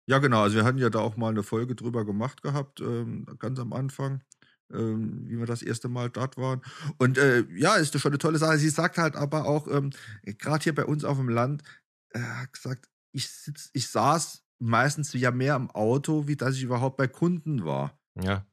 Ja, 0.07 0.19
genau. 0.19 0.41
Also 0.43 0.57
wir 0.57 0.63
hatten 0.65 0.77
ja 0.77 0.89
da 0.89 0.99
auch 0.99 1.15
mal 1.17 1.29
eine 1.29 1.43
Folge 1.43 1.75
drüber 1.75 2.05
gemacht 2.05 2.41
gehabt, 2.41 2.81
ähm, 2.81 3.25
ganz 3.39 3.59
am 3.59 3.73
Anfang, 3.73 4.23
ähm, 4.71 5.27
wie 5.27 5.37
wir 5.37 5.45
das 5.45 5.61
erste 5.61 5.89
Mal 5.89 6.09
dort 6.09 6.37
waren. 6.37 6.61
Und 6.97 7.17
äh, 7.17 7.45
ja, 7.55 7.75
ist 7.75 7.97
schon 7.99 8.11
eine 8.11 8.17
tolle 8.17 8.37
Sache. 8.37 8.57
Sie 8.57 8.69
sagt 8.69 8.97
halt 8.97 9.15
aber 9.15 9.45
auch, 9.45 9.67
ähm, 9.67 9.91
gerade 10.23 10.63
hier 10.63 10.75
bei 10.75 10.85
uns 10.85 11.03
auf 11.03 11.17
dem 11.17 11.29
Land, 11.29 11.63
äh, 12.09 12.19
hat 12.19 12.53
gesagt, 12.53 12.89
ich 13.11 13.29
sitz, 13.29 13.69
ich 13.73 13.87
saß 13.89 14.43
meistens 14.59 15.13
ja 15.13 15.31
mehr 15.31 15.55
im 15.55 15.69
Auto, 15.71 16.27
wie 16.27 16.35
dass 16.35 16.55
ich 16.55 16.63
überhaupt 16.63 16.97
bei 16.97 17.07
Kunden 17.07 17.65
war. 17.65 17.99
Ja, 18.15 18.45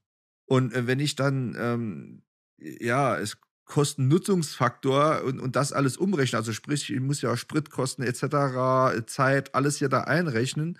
Und 0.46 0.72
äh, 0.74 0.86
wenn 0.86 1.00
ich 1.00 1.14
dann, 1.16 1.54
ähm, 1.58 2.22
ja, 2.58 3.16
es 3.18 3.38
Kosten-Nutzungsfaktor 3.68 5.22
und, 5.24 5.38
und 5.40 5.54
das 5.54 5.72
alles 5.72 5.96
umrechnen. 5.96 6.38
Also 6.38 6.52
sprich, 6.52 6.90
ich 6.90 7.00
muss 7.00 7.20
ja 7.20 7.36
Spritkosten 7.36 8.04
etc., 8.04 9.06
Zeit, 9.06 9.54
alles 9.54 9.76
hier 9.76 9.88
da 9.88 10.00
einrechnen. 10.02 10.78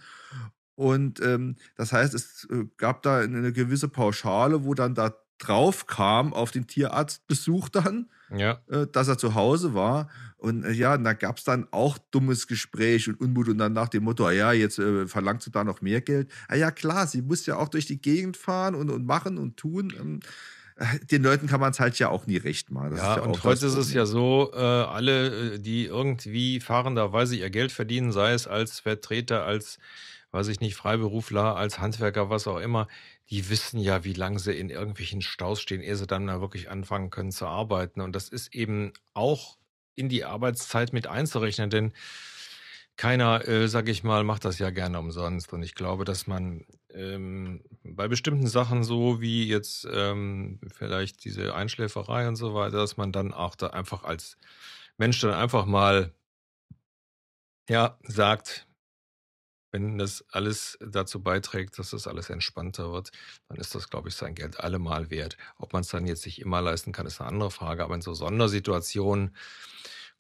Und 0.75 1.21
ähm, 1.21 1.57
das 1.77 1.93
heißt, 1.93 2.15
es 2.15 2.49
äh, 2.51 2.65
gab 2.77 3.03
da 3.03 3.21
eine 3.21 3.53
gewisse 3.53 3.89
Pauschale, 3.89 4.65
wo 4.65 4.75
dann 4.75 4.95
da 4.95 5.15
drauf 5.39 5.87
kam 5.87 6.33
auf 6.33 6.51
den 6.51 6.67
Tierarztbesuch 6.67 7.69
dann, 7.69 8.11
ja. 8.35 8.61
äh, 8.69 8.87
dass 8.87 9.09
er 9.09 9.19
zu 9.19 9.35
Hause 9.35 9.75
war. 9.75 10.09
Und 10.37 10.65
äh, 10.65 10.73
ja, 10.73 10.97
da 10.97 11.13
gab 11.13 11.39
es 11.39 11.45
dann 11.45 11.69
auch 11.71 11.99
dummes 12.11 12.47
Gespräch 12.47 13.09
und 13.09 13.21
Unmut 13.21 13.49
und 13.49 13.59
dann 13.59 13.73
nach 13.73 13.89
dem 13.89 14.05
Motto, 14.05 14.27
ah 14.27 14.33
ja, 14.33 14.53
jetzt 14.53 14.79
äh, 14.79 15.07
verlangst 15.07 15.47
du 15.47 15.51
da 15.51 15.63
noch 15.63 15.81
mehr 15.81 16.01
Geld. 16.01 16.31
Ah 16.49 16.57
ja, 16.57 16.71
klar, 16.71 17.07
sie 17.07 17.23
muss 17.23 17.45
ja 17.47 17.57
auch 17.57 17.69
durch 17.69 17.87
die 17.87 18.01
Gegend 18.01 18.37
fahren 18.37 18.75
und, 18.75 18.91
und 18.91 19.05
machen 19.05 19.37
und 19.37 19.57
tun. 19.57 19.93
Ähm, 19.99 20.21
äh, 20.21 20.27
den 21.11 21.23
Leuten 21.23 21.47
kann 21.47 21.61
man 21.61 21.73
es 21.73 21.81
halt 21.81 21.99
ja 21.99 22.09
auch 22.09 22.27
nie 22.27 22.37
recht 22.37 22.71
machen. 22.71 22.97
Ja, 22.97 23.17
ja 23.17 23.23
und 23.23 23.43
heute 23.45 23.67
ist 23.67 23.75
es 23.75 23.93
ja 23.93 24.07
so, 24.07 24.53
äh, 24.55 24.59
alle, 24.59 25.55
äh, 25.55 25.59
die 25.59 25.87
irgendwie 25.87 26.61
fahrenderweise 26.61 27.37
ihr 27.37 27.51
Geld 27.51 27.73
verdienen, 27.73 28.13
sei 28.13 28.33
es 28.33 28.47
als 28.47 28.81
Vertreter, 28.81 29.45
als, 29.45 29.79
weiß 30.31 30.49
ich 30.49 30.61
nicht, 30.61 30.77
Freiberufler, 30.77 31.57
als 31.57 31.79
Handwerker, 31.79 32.31
was 32.31 32.47
auch 32.47 32.59
immer, 32.59 32.87
die 33.31 33.51
wissen 33.51 33.81
ja, 33.81 34.05
wie 34.05 34.13
lange 34.13 34.39
sie 34.39 34.53
in 34.53 34.71
irgendwelchen 34.71 35.21
Staus 35.21 35.61
stehen, 35.61 35.83
ehe 35.83 35.97
sie 35.97 36.07
dann 36.07 36.25
mal 36.25 36.41
wirklich 36.41 36.71
anfangen 36.71 37.11
können 37.11 37.33
zu 37.33 37.47
arbeiten. 37.47 38.01
Und 38.01 38.15
das 38.15 38.29
ist 38.29 38.55
eben 38.55 38.93
auch 39.15 39.59
in 39.95 40.09
die 40.09 40.25
Arbeitszeit 40.25 40.93
mit 40.93 41.09
einzurechnen, 41.09 41.71
denn 41.71 41.93
keiner, 42.99 43.47
äh, 43.49 43.69
sag 43.69 43.89
ich 43.89 44.03
mal, 44.05 44.25
macht 44.25 44.45
das 44.45 44.59
ja 44.59 44.71
gerne 44.71 44.99
umsonst. 44.99 45.53
Und 45.53 45.63
ich 45.63 45.75
glaube, 45.75 46.05
dass 46.05 46.27
man 46.27 46.67
ähm, 46.93 47.63
bei 47.85 48.09
bestimmten 48.09 48.49
Sachen 48.49 48.85
so 48.85 49.21
wie 49.21 49.47
jetzt 49.49 49.87
ähm, 49.91 50.61
vielleicht 50.77 51.25
diese 51.25 51.55
Einschläferei 51.55 52.29
und 52.29 52.37
so 52.37 52.55
weiter, 52.55 52.79
dass 52.79 52.97
man 52.97 53.13
dann 53.13 53.33
auch 53.33 53.55
da 53.55 53.69
einfach 53.69 54.05
als 54.05 54.37
Mensch 54.99 55.21
dann 55.21 55.33
einfach 55.33 55.65
mal 55.65 56.13
ja 57.69 57.99
sagt, 58.03 58.67
wenn 59.71 59.99
das 59.99 60.25
alles 60.33 60.79
dazu 60.81 61.23
beiträgt, 61.23 61.79
dass 61.79 61.91
das 61.91 62.09
alles 62.09 62.31
entspannter 62.31 62.91
wird, 62.93 63.11
dann 63.49 63.59
ist 63.59 63.75
das, 63.75 63.91
glaube 63.91 64.09
ich, 64.09 64.17
sein 64.17 64.35
Geld 64.35 64.59
allemal 64.59 65.11
wert. 65.11 65.37
Ob 65.59 65.73
man 65.73 65.83
es 65.83 65.89
dann 65.89 66.07
jetzt 66.07 66.23
sich 66.23 66.41
immer 66.41 66.63
leisten 66.63 66.93
kann, 66.93 67.07
ist 67.07 67.21
eine 67.21 67.31
andere 67.31 67.51
Frage. 67.51 67.85
Aber 67.85 67.95
in 67.95 68.01
so 68.01 68.15
Sondersituationen, 68.15 69.37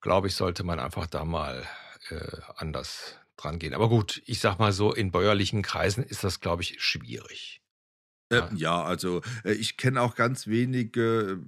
glaube 0.01 0.29
ich, 0.29 0.35
sollte 0.37 0.64
man 0.64 0.79
einfach 0.79 1.07
da 1.07 1.25
mal 1.25 1.67
äh, 2.11 2.40
anders 2.57 3.18
dran 3.37 3.59
gehen. 3.59 3.75
Aber 3.75 3.88
gut, 3.88 4.23
ich 4.27 4.40
sag 4.40 4.59
mal 4.59 4.73
so, 4.73 4.92
in 4.92 5.11
bäuerlichen 5.11 5.62
Kreisen 5.62 6.03
ist 6.03 6.25
das, 6.25 6.40
glaube 6.40 6.62
ich, 6.62 6.83
schwierig. 6.83 7.62
Äh, 8.31 8.42
ja, 8.55 8.83
also 8.83 9.23
äh, 9.44 9.53
ich 9.53 9.77
kenne 9.77 10.03
auch 10.03 10.14
ganz 10.14 10.47
wenige 10.47 11.40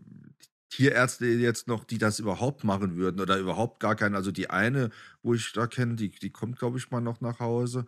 Tierärzte 0.71 1.27
jetzt 1.27 1.67
noch, 1.69 1.85
die 1.85 1.99
das 1.99 2.21
überhaupt 2.21 2.65
machen 2.65 2.97
würden 2.97 3.21
oder 3.21 3.39
überhaupt 3.39 3.81
gar 3.81 3.97
keinen. 3.97 4.15
Also 4.15 4.31
die 4.31 4.51
eine, 4.51 4.91
wo 5.23 5.35
ich 5.35 5.53
da 5.53 5.67
kenne, 5.67 5.97
die, 5.97 6.11
die 6.11 6.31
kommt, 6.31 6.59
glaube 6.59 6.79
ich, 6.79 6.91
mal 6.91 7.01
noch 7.01 7.21
nach 7.21 7.41
Hause. 7.41 7.87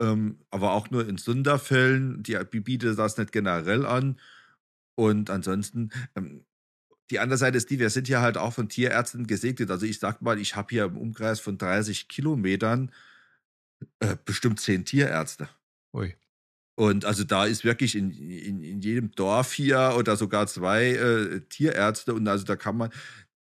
Ähm, 0.00 0.38
aber 0.50 0.72
auch 0.72 0.90
nur 0.90 1.08
in 1.08 1.16
Sonderfällen. 1.16 2.22
Die, 2.22 2.38
die 2.52 2.60
bietet 2.60 2.98
das 2.98 3.16
nicht 3.16 3.32
generell 3.32 3.86
an. 3.86 4.20
Und 4.96 5.30
ansonsten, 5.30 5.90
ähm, 6.14 6.44
die 7.10 7.18
andere 7.18 7.38
Seite 7.38 7.56
ist 7.56 7.70
die, 7.70 7.78
wir 7.78 7.90
sind 7.90 8.06
hier 8.06 8.20
halt 8.20 8.36
auch 8.36 8.52
von 8.52 8.68
Tierärzten 8.68 9.26
gesegnet. 9.26 9.70
Also 9.70 9.86
ich 9.86 9.98
sag 9.98 10.22
mal, 10.22 10.38
ich 10.38 10.56
habe 10.56 10.68
hier 10.70 10.84
im 10.84 10.96
Umkreis 10.96 11.40
von 11.40 11.58
30 11.58 12.08
Kilometern 12.08 12.92
äh, 13.98 14.16
bestimmt 14.24 14.60
zehn 14.60 14.84
Tierärzte. 14.84 15.48
Ui. 15.92 16.14
Und 16.76 17.04
also 17.04 17.24
da 17.24 17.44
ist 17.44 17.64
wirklich 17.64 17.96
in, 17.96 18.10
in, 18.10 18.62
in 18.62 18.80
jedem 18.80 19.10
Dorf 19.12 19.52
hier 19.52 19.94
oder 19.98 20.16
sogar 20.16 20.46
zwei 20.46 20.92
äh, 20.92 21.40
Tierärzte 21.48 22.14
und 22.14 22.26
also 22.26 22.44
da 22.44 22.56
kann 22.56 22.76
man 22.76 22.90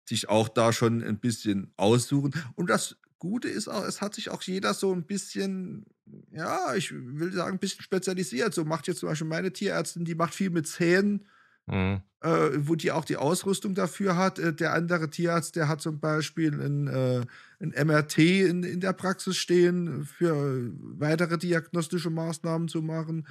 sich 0.09 0.29
auch 0.29 0.49
da 0.49 0.73
schon 0.73 1.05
ein 1.05 1.19
bisschen 1.19 1.73
aussuchen. 1.77 2.33
Und 2.57 2.71
das 2.71 2.97
Gute 3.19 3.49
ist 3.49 3.69
auch, 3.69 3.85
es 3.85 4.01
hat 4.01 4.15
sich 4.15 4.31
auch 4.31 4.43
jeder 4.43 4.75
so 4.75 4.93
ein 4.93 5.05
bisschen, 5.05 5.85
ja, 6.33 6.75
ich 6.75 6.93
will 6.93 7.33
sagen, 7.33 7.57
ein 7.57 7.59
bisschen 7.61 7.83
spezialisiert. 7.83 8.55
So 8.55 8.65
macht 8.65 8.89
jetzt 8.89 9.01
zum 9.01 9.09
Beispiel 9.09 9.29
meine 9.29 9.53
Tierärztin, 9.53 10.05
die 10.05 10.15
macht 10.15 10.35
viel 10.35 10.51
mit 10.51 10.67
Zähnen. 10.67 11.27
Mhm. 11.71 12.01
Äh, 12.21 12.67
wo 12.67 12.75
die 12.75 12.91
auch 12.91 13.05
die 13.05 13.17
Ausrüstung 13.17 13.77
dafür 13.77 14.17
hat. 14.17 14.41
Äh, 14.41 14.53
der 14.53 14.75
andere 14.75 15.09
Tierarzt, 15.09 15.55
der 15.55 15.69
hat 15.69 15.81
zum 15.81 16.01
Beispiel 16.01 16.53
ein, 16.53 16.89
äh, 16.89 17.25
ein 17.61 17.87
MRT 17.87 18.19
in, 18.19 18.65
in 18.65 18.81
der 18.81 18.93
Praxis 18.93 19.37
stehen, 19.37 20.05
für 20.05 20.73
weitere 20.99 21.39
diagnostische 21.39 22.11
Maßnahmen 22.11 22.67
zu 22.67 22.83
machen. 22.83 23.25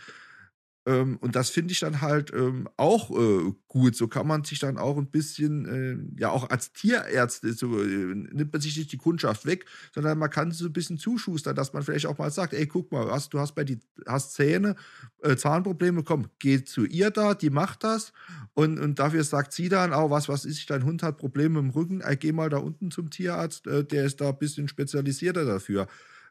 Ähm, 0.88 1.18
und 1.18 1.36
das 1.36 1.50
finde 1.50 1.74
ich 1.74 1.82
dann 1.82 2.00
halt 2.00 2.32
ähm, 2.34 2.70
auch 2.78 3.12
äh, 3.12 3.52
gut. 3.68 3.98
So 3.98 4.08
kann 4.08 4.26
man 4.26 4.46
sich 4.46 4.60
dann 4.60 4.78
auch 4.78 4.98
ein 4.98 5.12
bisschen, 5.12 5.66
äh, 5.66 6.22
ja, 6.22 6.30
auch 6.30 6.50
als 6.50 6.72
Tierärzte, 6.72 7.52
so, 7.52 7.84
äh, 7.84 8.16
nimmt 8.16 8.54
man 8.54 8.62
sich 8.62 8.78
nicht 8.78 8.94
die 8.94 8.98
Kundschaft 8.98 9.46
weg, 9.46 9.66
sondern 9.94 10.18
man 10.18 10.30
kann 10.30 10.52
so 10.52 10.66
ein 10.66 10.72
bisschen 10.72 10.98
zuschustern, 10.98 11.58
dass 11.58 11.74
man 11.74 11.84
vielleicht 11.84 12.06
auch 12.06 12.18
mal 12.18 12.32
sagt: 12.32 12.54
Ey, 12.54 12.68
guck 12.68 12.90
mal, 12.94 13.12
hast, 13.12 13.34
du 13.34 13.40
hast 13.40 13.54
bei 13.54 13.66
die 13.66 13.80
hast 14.08 14.34
Zähne, 14.34 14.76
äh, 15.24 15.36
Zahnprobleme, 15.36 16.04
komm, 16.04 16.28
geh 16.40 16.64
zu 16.64 16.86
ihr 16.86 17.12
da, 17.12 17.34
die 17.34 17.50
macht 17.50 17.84
das. 17.84 18.14
Und, 18.54 18.80
und 18.80 18.98
dafür 18.98 19.26
sagt 19.26 19.52
sie 19.52 19.68
dann 19.68 19.92
auch, 19.92 20.10
was, 20.10 20.30
was 20.30 20.46
ist, 20.46 20.70
dein 20.70 20.86
Hund 20.86 21.04
hat 21.04 21.18
Probleme 21.18 21.60
im 21.60 21.72
Rücken, 21.72 22.00
ey, 22.00 22.16
geh 22.16 22.32
mal 22.32 22.50
da 22.50 22.58
unten 22.60 22.92
zum 22.92 23.10
Tierarzt, 23.10 23.68
äh, 23.68 23.84
der 23.84 24.06
ist 24.06 24.22
da 24.22 24.30
ein 24.30 24.38
bisschen 24.38 24.70
spezialisierter 24.70 25.44
dafür 25.44 25.88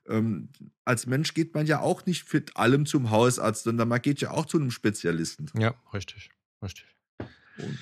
ähm, 0.09 0.49
als 0.85 1.07
Mensch 1.07 1.35
geht 1.35 1.55
man 1.55 1.67
ja 1.67 1.81
auch 1.81 2.07
nicht 2.07 2.33
mit 2.33 2.57
allem 2.57 2.87
zum 2.87 3.11
Hausarzt, 3.11 3.65
sondern 3.65 3.89
man 3.89 4.03
geht 4.03 4.21
ja 4.21 4.31
auch 4.31 4.47
zu 4.47 4.59
einem 4.59 4.71
Spezialisten. 4.71 5.51
Ja, 5.59 5.75
richtig, 5.93 6.31
richtig. 6.63 6.87
Und, 7.19 7.79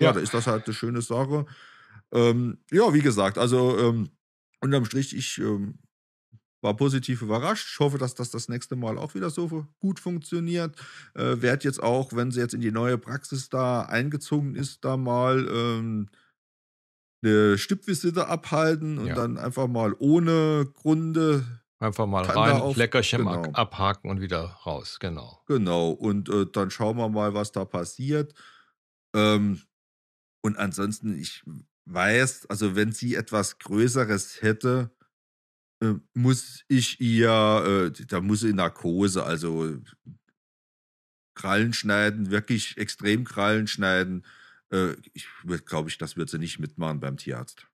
ja, 0.00 0.08
ja, 0.08 0.12
da 0.12 0.20
ist 0.20 0.34
das 0.34 0.46
halt 0.46 0.66
eine 0.66 0.74
schöne 0.74 1.02
Sache. 1.02 1.46
Ähm, 2.12 2.58
ja, 2.70 2.92
wie 2.92 3.02
gesagt, 3.02 3.38
also 3.38 3.78
ähm, 3.78 4.10
unterm 4.60 4.84
Strich, 4.84 5.16
ich 5.16 5.38
ähm, 5.38 5.78
war 6.60 6.76
positiv 6.76 7.22
überrascht. 7.22 7.68
Ich 7.72 7.80
hoffe, 7.80 7.98
dass 7.98 8.14
das 8.14 8.30
das 8.30 8.48
nächste 8.48 8.76
Mal 8.76 8.98
auch 8.98 9.14
wieder 9.14 9.30
so 9.30 9.66
gut 9.78 10.00
funktioniert. 10.00 10.76
Äh, 11.14 11.40
Werde 11.40 11.64
jetzt 11.64 11.82
auch, 11.82 12.12
wenn 12.12 12.30
sie 12.30 12.40
jetzt 12.40 12.54
in 12.54 12.60
die 12.60 12.72
neue 12.72 12.98
Praxis 12.98 13.48
da 13.48 13.82
eingezogen 13.82 14.54
ist, 14.54 14.84
da 14.84 14.96
mal 14.96 15.48
ähm, 15.48 16.08
eine 17.22 17.58
Stippvisite 17.58 18.28
abhalten 18.28 18.98
und 18.98 19.08
ja. 19.08 19.14
dann 19.14 19.38
einfach 19.38 19.66
mal 19.66 19.94
ohne 19.98 20.66
Gründe. 20.74 21.44
Einfach 21.78 22.06
mal 22.06 22.24
rein, 22.24 22.60
auf, 22.60 22.76
Leckerchen 22.76 23.18
genau. 23.18 23.42
abhaken 23.52 24.10
und 24.10 24.20
wieder 24.20 24.40
raus, 24.64 24.98
genau. 24.98 25.42
Genau, 25.46 25.90
und 25.90 26.28
äh, 26.28 26.46
dann 26.50 26.70
schauen 26.70 26.96
wir 26.96 27.08
mal, 27.08 27.34
was 27.34 27.52
da 27.52 27.64
passiert. 27.64 28.32
Ähm, 29.14 29.60
und 30.42 30.56
ansonsten, 30.56 31.18
ich 31.18 31.42
weiß, 31.84 32.46
also 32.46 32.76
wenn 32.76 32.92
sie 32.92 33.14
etwas 33.14 33.58
Größeres 33.58 34.40
hätte, 34.40 34.90
äh, 35.82 35.94
muss 36.14 36.64
ich 36.68 37.00
ihr, 37.00 37.92
äh, 37.94 38.06
da 38.06 38.20
muss 38.20 38.40
sie 38.40 38.50
in 38.50 38.56
Narkose, 38.56 39.24
also 39.24 39.76
Krallen 41.34 41.74
schneiden, 41.74 42.30
wirklich 42.30 42.78
extrem 42.78 43.24
Krallen 43.24 43.66
schneiden 43.66 44.24
äh, 44.70 44.94
ich 45.12 45.28
glaube 45.64 45.88
ich, 45.88 45.98
das 45.98 46.16
wird 46.16 46.30
sie 46.30 46.38
nicht 46.38 46.58
mitmachen 46.58 47.00
beim 47.00 47.16
Tierarzt. 47.16 47.66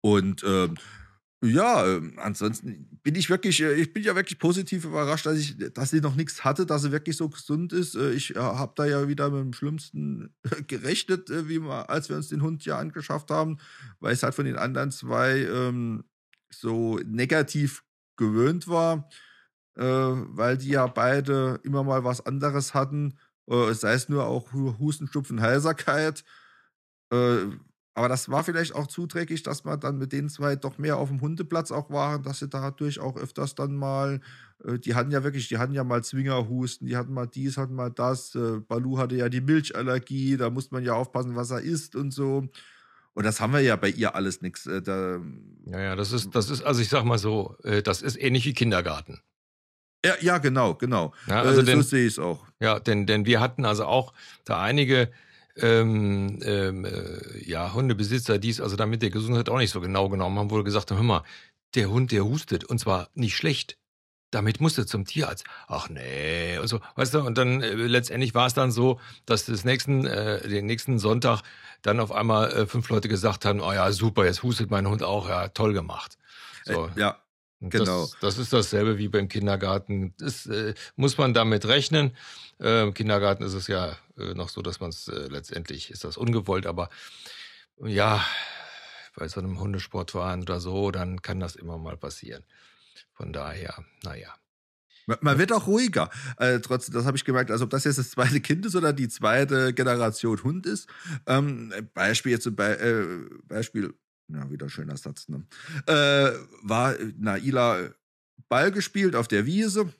Und 0.00 0.44
ähm, 0.44 0.76
ja, 1.42 1.86
äh, 1.86 2.00
ansonsten 2.16 2.98
bin 3.02 3.14
ich 3.14 3.28
wirklich, 3.28 3.60
äh, 3.62 3.74
ich 3.74 3.92
bin 3.92 4.02
ja 4.02 4.14
wirklich 4.14 4.38
positiv 4.38 4.84
überrascht, 4.84 5.26
dass 5.26 5.38
ich, 5.38 5.56
dass 5.74 5.90
sie 5.90 6.00
noch 6.00 6.14
nichts 6.14 6.44
hatte, 6.44 6.64
dass 6.64 6.82
sie 6.82 6.92
wirklich 6.92 7.16
so 7.16 7.28
gesund 7.28 7.72
ist. 7.72 7.94
Äh, 7.94 8.12
ich 8.12 8.34
äh, 8.34 8.38
habe 8.38 8.72
da 8.76 8.86
ja 8.86 9.08
wieder 9.08 9.30
mit 9.30 9.40
dem 9.40 9.52
Schlimmsten 9.52 10.34
gerechnet, 10.66 11.28
äh, 11.30 11.48
wie 11.48 11.60
wir, 11.60 11.90
als 11.90 12.08
wir 12.08 12.16
uns 12.16 12.28
den 12.28 12.42
Hund 12.42 12.64
ja 12.64 12.78
angeschafft 12.78 13.30
haben, 13.30 13.58
weil 14.00 14.14
es 14.14 14.22
halt 14.22 14.34
von 14.34 14.46
den 14.46 14.56
anderen 14.56 14.90
zwei 14.90 15.40
ähm, 15.40 16.04
so 16.50 16.98
negativ 17.04 17.84
gewöhnt 18.16 18.68
war, 18.68 19.08
äh, 19.76 19.82
weil 19.82 20.56
die 20.56 20.68
ja 20.68 20.86
beide 20.86 21.60
immer 21.62 21.82
mal 21.82 22.04
was 22.04 22.24
anderes 22.24 22.74
hatten 22.74 23.18
äh, 23.48 23.72
sei 23.74 23.94
es 23.94 24.08
nur 24.08 24.26
auch 24.26 24.52
Husten, 24.52 25.06
Schnupfen, 25.06 25.40
Heiserkeit. 25.40 26.24
Äh, 27.10 27.46
aber 27.96 28.08
das 28.08 28.28
war 28.28 28.42
vielleicht 28.42 28.74
auch 28.74 28.88
zuträglich, 28.88 29.44
dass 29.44 29.62
man 29.62 29.78
dann 29.78 29.98
mit 29.98 30.12
den 30.12 30.28
zwei 30.28 30.56
doch 30.56 30.78
mehr 30.78 30.96
auf 30.96 31.10
dem 31.10 31.20
Hundeplatz 31.20 31.70
auch 31.70 31.90
waren, 31.90 32.24
dass 32.24 32.40
sie 32.40 32.48
dadurch 32.48 32.98
auch 32.98 33.16
öfters 33.16 33.54
dann 33.54 33.76
mal, 33.76 34.20
äh, 34.64 34.80
die 34.80 34.96
hatten 34.96 35.12
ja 35.12 35.22
wirklich, 35.22 35.46
die 35.46 35.58
hatten 35.58 35.74
ja 35.74 35.84
mal 35.84 36.02
Zwingerhusten, 36.02 36.88
die 36.88 36.96
hatten 36.96 37.14
mal 37.14 37.26
dies, 37.26 37.56
hatten 37.56 37.74
mal 37.74 37.90
das. 37.90 38.34
Äh, 38.34 38.60
Balu 38.66 38.98
hatte 38.98 39.14
ja 39.14 39.28
die 39.28 39.40
Milchallergie, 39.40 40.36
da 40.36 40.50
muss 40.50 40.72
man 40.72 40.82
ja 40.82 40.94
aufpassen, 40.94 41.36
was 41.36 41.52
er 41.52 41.60
isst 41.60 41.94
und 41.94 42.10
so. 42.10 42.48
Und 43.14 43.24
das 43.24 43.40
haben 43.40 43.52
wir 43.52 43.60
ja 43.60 43.76
bei 43.76 43.90
ihr 43.90 44.16
alles 44.16 44.42
nichts. 44.42 44.66
Äh, 44.66 44.82
ja, 44.86 45.80
ja, 45.80 45.94
das 45.94 46.10
ist, 46.10 46.34
das 46.34 46.50
ist, 46.50 46.62
also 46.62 46.80
ich 46.80 46.88
sag 46.88 47.04
mal 47.04 47.18
so, 47.18 47.56
äh, 47.62 47.80
das 47.80 48.02
ist 48.02 48.20
ähnlich 48.20 48.44
wie 48.44 48.54
Kindergarten. 48.54 49.20
Ja, 50.04 50.14
ja, 50.20 50.38
genau, 50.38 50.74
genau. 50.74 51.12
Ja, 51.26 51.40
also 51.42 51.62
äh, 51.62 51.64
denn, 51.64 51.82
so 51.82 51.88
sehe 51.88 52.06
ich 52.06 52.12
es 52.12 52.18
auch. 52.18 52.44
Ja, 52.60 52.78
denn, 52.78 53.06
denn 53.06 53.24
wir 53.26 53.40
hatten 53.40 53.64
also 53.64 53.86
auch 53.86 54.12
da 54.44 54.60
einige 54.60 55.10
ähm, 55.56 56.40
ähm, 56.44 56.84
äh, 56.84 57.42
ja, 57.48 57.72
Hundebesitzer, 57.72 58.38
die 58.38 58.50
es 58.50 58.60
also 58.60 58.76
damit 58.76 59.02
der 59.02 59.10
Gesundheit 59.10 59.48
auch 59.48 59.58
nicht 59.58 59.70
so 59.70 59.80
genau 59.80 60.08
genommen 60.08 60.38
haben, 60.38 60.50
wohl 60.50 60.64
gesagt 60.64 60.90
haben, 60.90 60.98
hör 60.98 61.04
mal, 61.04 61.22
der 61.74 61.90
Hund, 61.90 62.12
der 62.12 62.24
hustet 62.24 62.64
und 62.64 62.78
zwar 62.78 63.08
nicht 63.14 63.36
schlecht. 63.36 63.78
damit 64.34 64.60
musst 64.60 64.78
du 64.78 64.84
zum 64.84 65.04
Tierarzt. 65.04 65.44
Ach 65.68 65.88
nee, 65.88 66.58
und 66.58 66.66
so, 66.68 66.80
weißt 66.96 67.14
du, 67.14 67.20
und 67.20 67.38
dann 67.38 67.62
äh, 67.62 67.74
letztendlich 67.74 68.34
war 68.34 68.46
es 68.46 68.54
dann 68.54 68.70
so, 68.70 69.00
dass 69.26 69.46
das 69.46 69.64
nächsten, 69.64 70.06
äh, 70.06 70.46
den 70.48 70.66
nächsten 70.66 70.98
Sonntag 70.98 71.42
dann 71.82 72.00
auf 72.00 72.12
einmal 72.12 72.52
äh, 72.52 72.66
fünf 72.66 72.88
Leute 72.88 73.08
gesagt 73.08 73.44
haben, 73.44 73.60
oh 73.60 73.72
ja, 73.72 73.90
super, 73.92 74.24
jetzt 74.24 74.42
hustet 74.42 74.70
mein 74.70 74.88
Hund 74.88 75.02
auch, 75.02 75.28
ja, 75.28 75.48
toll 75.48 75.72
gemacht. 75.72 76.18
So. 76.64 76.86
Äh, 76.86 77.00
ja, 77.00 77.18
genau. 77.70 78.02
Das, 78.02 78.18
das, 78.20 78.38
ist 78.38 78.52
dasselbe 78.52 78.98
wie 78.98 79.08
beim 79.08 79.28
Kindergarten. 79.28 80.14
Das 80.18 80.46
äh, 80.46 80.74
muss 80.96 81.18
man 81.18 81.34
damit 81.34 81.66
rechnen. 81.66 82.16
Äh, 82.60 82.82
Im 82.82 82.94
Kindergarten 82.94 83.42
ist 83.42 83.54
es 83.54 83.66
ja 83.66 83.96
äh, 84.18 84.34
noch 84.34 84.48
so, 84.48 84.62
dass 84.62 84.80
man 84.80 84.90
es 84.90 85.08
äh, 85.08 85.28
letztendlich 85.28 85.90
ist 85.90 86.04
das 86.04 86.16
ungewollt, 86.16 86.66
aber 86.66 86.88
ja, 87.82 88.24
bei 89.16 89.28
so 89.28 89.40
einem 89.40 89.60
Hundesportverein 89.60 90.42
oder 90.42 90.60
so, 90.60 90.90
dann 90.90 91.22
kann 91.22 91.40
das 91.40 91.56
immer 91.56 91.78
mal 91.78 91.96
passieren. 91.96 92.44
Von 93.12 93.32
daher, 93.32 93.84
naja. 94.02 94.34
Man 95.20 95.38
wird 95.38 95.52
auch 95.52 95.66
ruhiger. 95.66 96.08
Äh, 96.38 96.60
trotzdem, 96.60 96.94
das 96.94 97.04
habe 97.04 97.16
ich 97.16 97.26
gemerkt, 97.26 97.50
also 97.50 97.64
ob 97.64 97.70
das 97.70 97.84
jetzt 97.84 97.98
das 97.98 98.10
zweite 98.10 98.40
Kind 98.40 98.64
ist 98.64 98.74
oder 98.74 98.92
die 98.92 99.08
zweite 99.08 99.74
Generation 99.74 100.42
Hund 100.42 100.66
ist. 100.66 100.88
Ähm, 101.26 101.72
Beispiel 101.92 102.32
jetzt 102.32 102.56
bei, 102.56 102.72
äh, 102.72 103.06
Beispiel, 103.44 103.94
ja, 104.28 104.50
wieder 104.50 104.68
schöner 104.68 104.96
Satz, 104.96 105.28
ne? 105.28 105.46
Äh, 105.86 106.32
war 106.62 106.94
Naila 107.16 107.90
Ball 108.48 108.72
gespielt 108.72 109.16
auf 109.16 109.28
der 109.28 109.46
Wiese, 109.46 109.92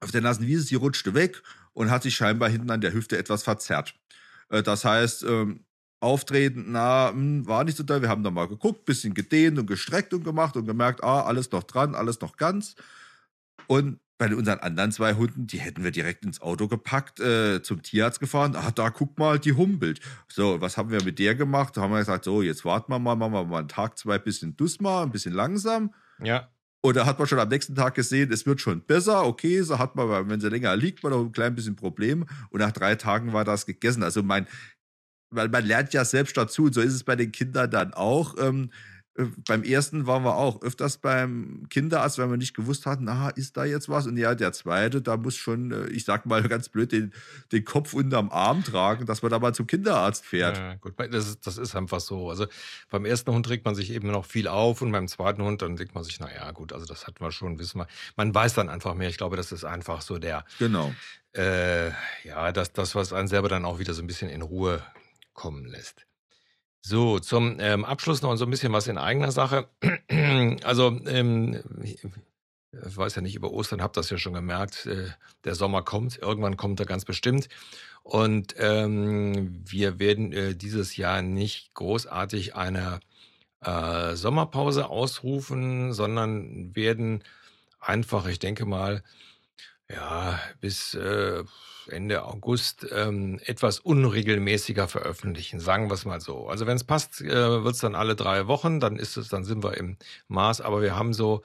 auf 0.00 0.10
der 0.10 0.20
nassen 0.20 0.46
Wiese, 0.46 0.62
sie 0.62 0.74
rutschte 0.74 1.14
weg 1.14 1.42
und 1.72 1.90
hat 1.90 2.02
sich 2.02 2.14
scheinbar 2.14 2.48
hinten 2.48 2.70
an 2.70 2.80
der 2.80 2.92
Hüfte 2.92 3.18
etwas 3.18 3.42
verzerrt. 3.42 3.94
Äh, 4.48 4.62
das 4.62 4.84
heißt, 4.84 5.24
ähm, 5.24 5.64
Auftreten, 6.00 6.66
na, 6.68 7.10
hm, 7.10 7.46
war 7.46 7.64
nicht 7.64 7.78
so 7.78 7.82
da. 7.82 8.02
Wir 8.02 8.10
haben 8.10 8.22
da 8.22 8.30
mal 8.30 8.46
geguckt, 8.46 8.84
bisschen 8.84 9.14
gedehnt 9.14 9.58
und 9.58 9.66
gestreckt 9.66 10.12
und 10.12 10.22
gemacht 10.22 10.56
und 10.56 10.66
gemerkt, 10.66 11.02
ah, 11.02 11.22
alles 11.22 11.50
noch 11.50 11.62
dran, 11.62 11.94
alles 11.94 12.20
noch 12.20 12.36
ganz. 12.36 12.76
Und 13.66 14.00
bei 14.16 14.34
unseren 14.34 14.60
anderen 14.60 14.92
zwei 14.92 15.14
Hunden, 15.14 15.46
die 15.46 15.58
hätten 15.58 15.82
wir 15.82 15.90
direkt 15.90 16.24
ins 16.24 16.40
Auto 16.40 16.68
gepackt, 16.68 17.18
äh, 17.18 17.62
zum 17.62 17.82
Tierarzt 17.82 18.20
gefahren. 18.20 18.54
Ach, 18.56 18.70
da 18.70 18.90
guck 18.90 19.18
mal, 19.18 19.38
die 19.38 19.52
humpelt. 19.52 20.00
So, 20.28 20.60
was 20.60 20.76
haben 20.76 20.90
wir 20.90 21.02
mit 21.02 21.18
der 21.18 21.34
gemacht? 21.34 21.76
Da 21.76 21.82
haben 21.82 21.92
wir 21.92 21.98
gesagt, 21.98 22.24
so, 22.24 22.40
jetzt 22.40 22.64
warten 22.64 22.92
wir 22.92 22.98
mal, 22.98 23.16
machen 23.16 23.32
wir 23.32 23.44
mal 23.44 23.58
einen 23.58 23.68
Tag, 23.68 23.98
zwei 23.98 24.18
bisschen 24.18 24.56
Dusma, 24.56 25.02
ein 25.02 25.10
bisschen 25.10 25.32
langsam. 25.32 25.92
Ja. 26.22 26.48
Und 26.80 26.96
da 26.96 27.06
hat 27.06 27.18
man 27.18 27.26
schon 27.26 27.38
am 27.38 27.48
nächsten 27.48 27.74
Tag 27.74 27.94
gesehen, 27.94 28.30
es 28.30 28.46
wird 28.46 28.60
schon 28.60 28.82
besser. 28.82 29.26
Okay, 29.26 29.62
so 29.62 29.78
hat 29.78 29.96
man, 29.96 30.28
wenn 30.28 30.40
sie 30.40 30.50
länger 30.50 30.76
liegt, 30.76 31.02
man 31.02 31.12
noch 31.12 31.20
ein 31.20 31.32
klein 31.32 31.54
bisschen 31.54 31.76
Problem. 31.76 32.26
Und 32.50 32.60
nach 32.60 32.72
drei 32.72 32.94
Tagen 32.94 33.32
war 33.32 33.44
das 33.44 33.66
gegessen. 33.66 34.02
Also 34.02 34.22
mein, 34.22 34.46
weil 35.30 35.48
man 35.48 35.64
lernt 35.64 35.92
ja 35.92 36.04
selbst 36.04 36.36
dazu. 36.36 36.64
Und 36.64 36.74
so 36.74 36.82
ist 36.82 36.92
es 36.92 37.02
bei 37.02 37.16
den 37.16 37.32
Kindern 37.32 37.70
dann 37.70 37.94
auch. 37.94 38.36
Ähm, 38.38 38.70
äh, 38.70 38.93
beim 39.46 39.62
ersten 39.62 40.06
waren 40.06 40.24
wir 40.24 40.34
auch 40.34 40.62
öfters 40.62 40.98
beim 40.98 41.66
Kinderarzt, 41.70 42.18
weil 42.18 42.30
wir 42.30 42.36
nicht 42.36 42.54
gewusst 42.54 42.84
hatten, 42.84 43.08
aha, 43.08 43.28
ist 43.28 43.56
da 43.56 43.64
jetzt 43.64 43.88
was? 43.88 44.06
Und 44.06 44.16
ja, 44.16 44.34
der 44.34 44.52
zweite, 44.52 45.02
da 45.02 45.16
muss 45.16 45.36
schon, 45.36 45.70
äh, 45.70 45.86
ich 45.86 46.04
sag 46.04 46.26
mal 46.26 46.42
ganz 46.48 46.68
blöd, 46.68 46.90
den, 46.90 47.12
den 47.52 47.64
Kopf 47.64 47.94
unterm 47.94 48.30
Arm 48.30 48.64
tragen, 48.64 49.06
dass 49.06 49.22
man 49.22 49.30
da 49.30 49.38
mal 49.38 49.54
zum 49.54 49.68
Kinderarzt 49.68 50.24
fährt. 50.24 50.56
Ja, 50.56 50.74
gut, 50.74 50.94
das 50.98 51.28
ist, 51.28 51.46
das 51.46 51.58
ist 51.58 51.76
einfach 51.76 52.00
so. 52.00 52.28
Also 52.28 52.46
beim 52.90 53.04
ersten 53.04 53.32
Hund 53.32 53.46
trägt 53.46 53.64
man 53.64 53.76
sich 53.76 53.92
eben 53.92 54.10
noch 54.10 54.24
viel 54.24 54.48
auf 54.48 54.82
und 54.82 54.90
beim 54.90 55.06
zweiten 55.06 55.42
Hund, 55.42 55.62
dann 55.62 55.76
denkt 55.76 55.94
man 55.94 56.02
sich, 56.02 56.18
naja, 56.18 56.50
gut, 56.50 56.72
also 56.72 56.84
das 56.84 57.06
hatten 57.06 57.22
wir 57.22 57.30
schon, 57.30 57.58
wissen 57.60 57.78
wir. 57.78 57.86
Man 58.16 58.34
weiß 58.34 58.54
dann 58.54 58.68
einfach 58.68 58.94
mehr. 58.94 59.08
Ich 59.08 59.16
glaube, 59.18 59.36
das 59.36 59.52
ist 59.52 59.64
einfach 59.64 60.02
so 60.02 60.18
der. 60.18 60.44
Genau. 60.58 60.92
Äh, 61.36 61.90
ja, 62.24 62.50
das, 62.52 62.72
das, 62.72 62.96
was 62.96 63.12
einen 63.12 63.28
selber 63.28 63.48
dann 63.48 63.64
auch 63.64 63.78
wieder 63.78 63.94
so 63.94 64.02
ein 64.02 64.06
bisschen 64.08 64.28
in 64.28 64.42
Ruhe 64.42 64.82
kommen 65.34 65.66
lässt. 65.66 66.06
So, 66.86 67.18
zum 67.18 67.56
ähm, 67.60 67.82
Abschluss 67.82 68.20
noch 68.20 68.36
so 68.36 68.44
ein 68.44 68.50
bisschen 68.50 68.74
was 68.74 68.88
in 68.88 68.98
eigener 68.98 69.32
Sache. 69.32 69.70
also, 70.64 71.00
ähm, 71.06 71.62
ich 71.82 71.98
weiß 72.72 73.14
ja 73.14 73.22
nicht 73.22 73.36
über 73.36 73.52
Ostern, 73.52 73.80
habt 73.80 73.96
das 73.96 74.10
ja 74.10 74.18
schon 74.18 74.34
gemerkt. 74.34 74.84
Äh, 74.84 75.08
der 75.44 75.54
Sommer 75.54 75.80
kommt, 75.80 76.18
irgendwann 76.18 76.58
kommt 76.58 76.80
er 76.80 76.86
ganz 76.86 77.06
bestimmt. 77.06 77.48
Und 78.02 78.54
ähm, 78.58 79.62
wir 79.66 79.98
werden 79.98 80.34
äh, 80.34 80.54
dieses 80.54 80.98
Jahr 80.98 81.22
nicht 81.22 81.72
großartig 81.72 82.54
eine 82.54 83.00
äh, 83.60 84.14
Sommerpause 84.14 84.90
ausrufen, 84.90 85.94
sondern 85.94 86.76
werden 86.76 87.24
einfach, 87.80 88.26
ich 88.26 88.40
denke 88.40 88.66
mal, 88.66 89.02
ja, 89.90 90.40
bis 90.60 90.94
äh, 90.94 91.44
Ende 91.88 92.24
August 92.24 92.86
ähm, 92.90 93.38
etwas 93.44 93.80
unregelmäßiger 93.80 94.88
veröffentlichen, 94.88 95.60
sagen 95.60 95.88
wir 95.88 95.94
es 95.94 96.04
mal 96.04 96.20
so. 96.20 96.48
Also 96.48 96.66
wenn 96.66 96.76
es 96.76 96.84
passt, 96.84 97.20
äh, 97.20 97.64
wird 97.64 97.74
es 97.74 97.80
dann 97.80 97.94
alle 97.94 98.16
drei 98.16 98.46
Wochen, 98.46 98.80
dann 98.80 98.96
ist 98.96 99.16
es, 99.16 99.28
dann 99.28 99.44
sind 99.44 99.62
wir 99.62 99.76
im 99.76 99.98
Maß, 100.28 100.62
aber 100.62 100.80
wir 100.80 100.96
haben 100.96 101.12
so 101.12 101.42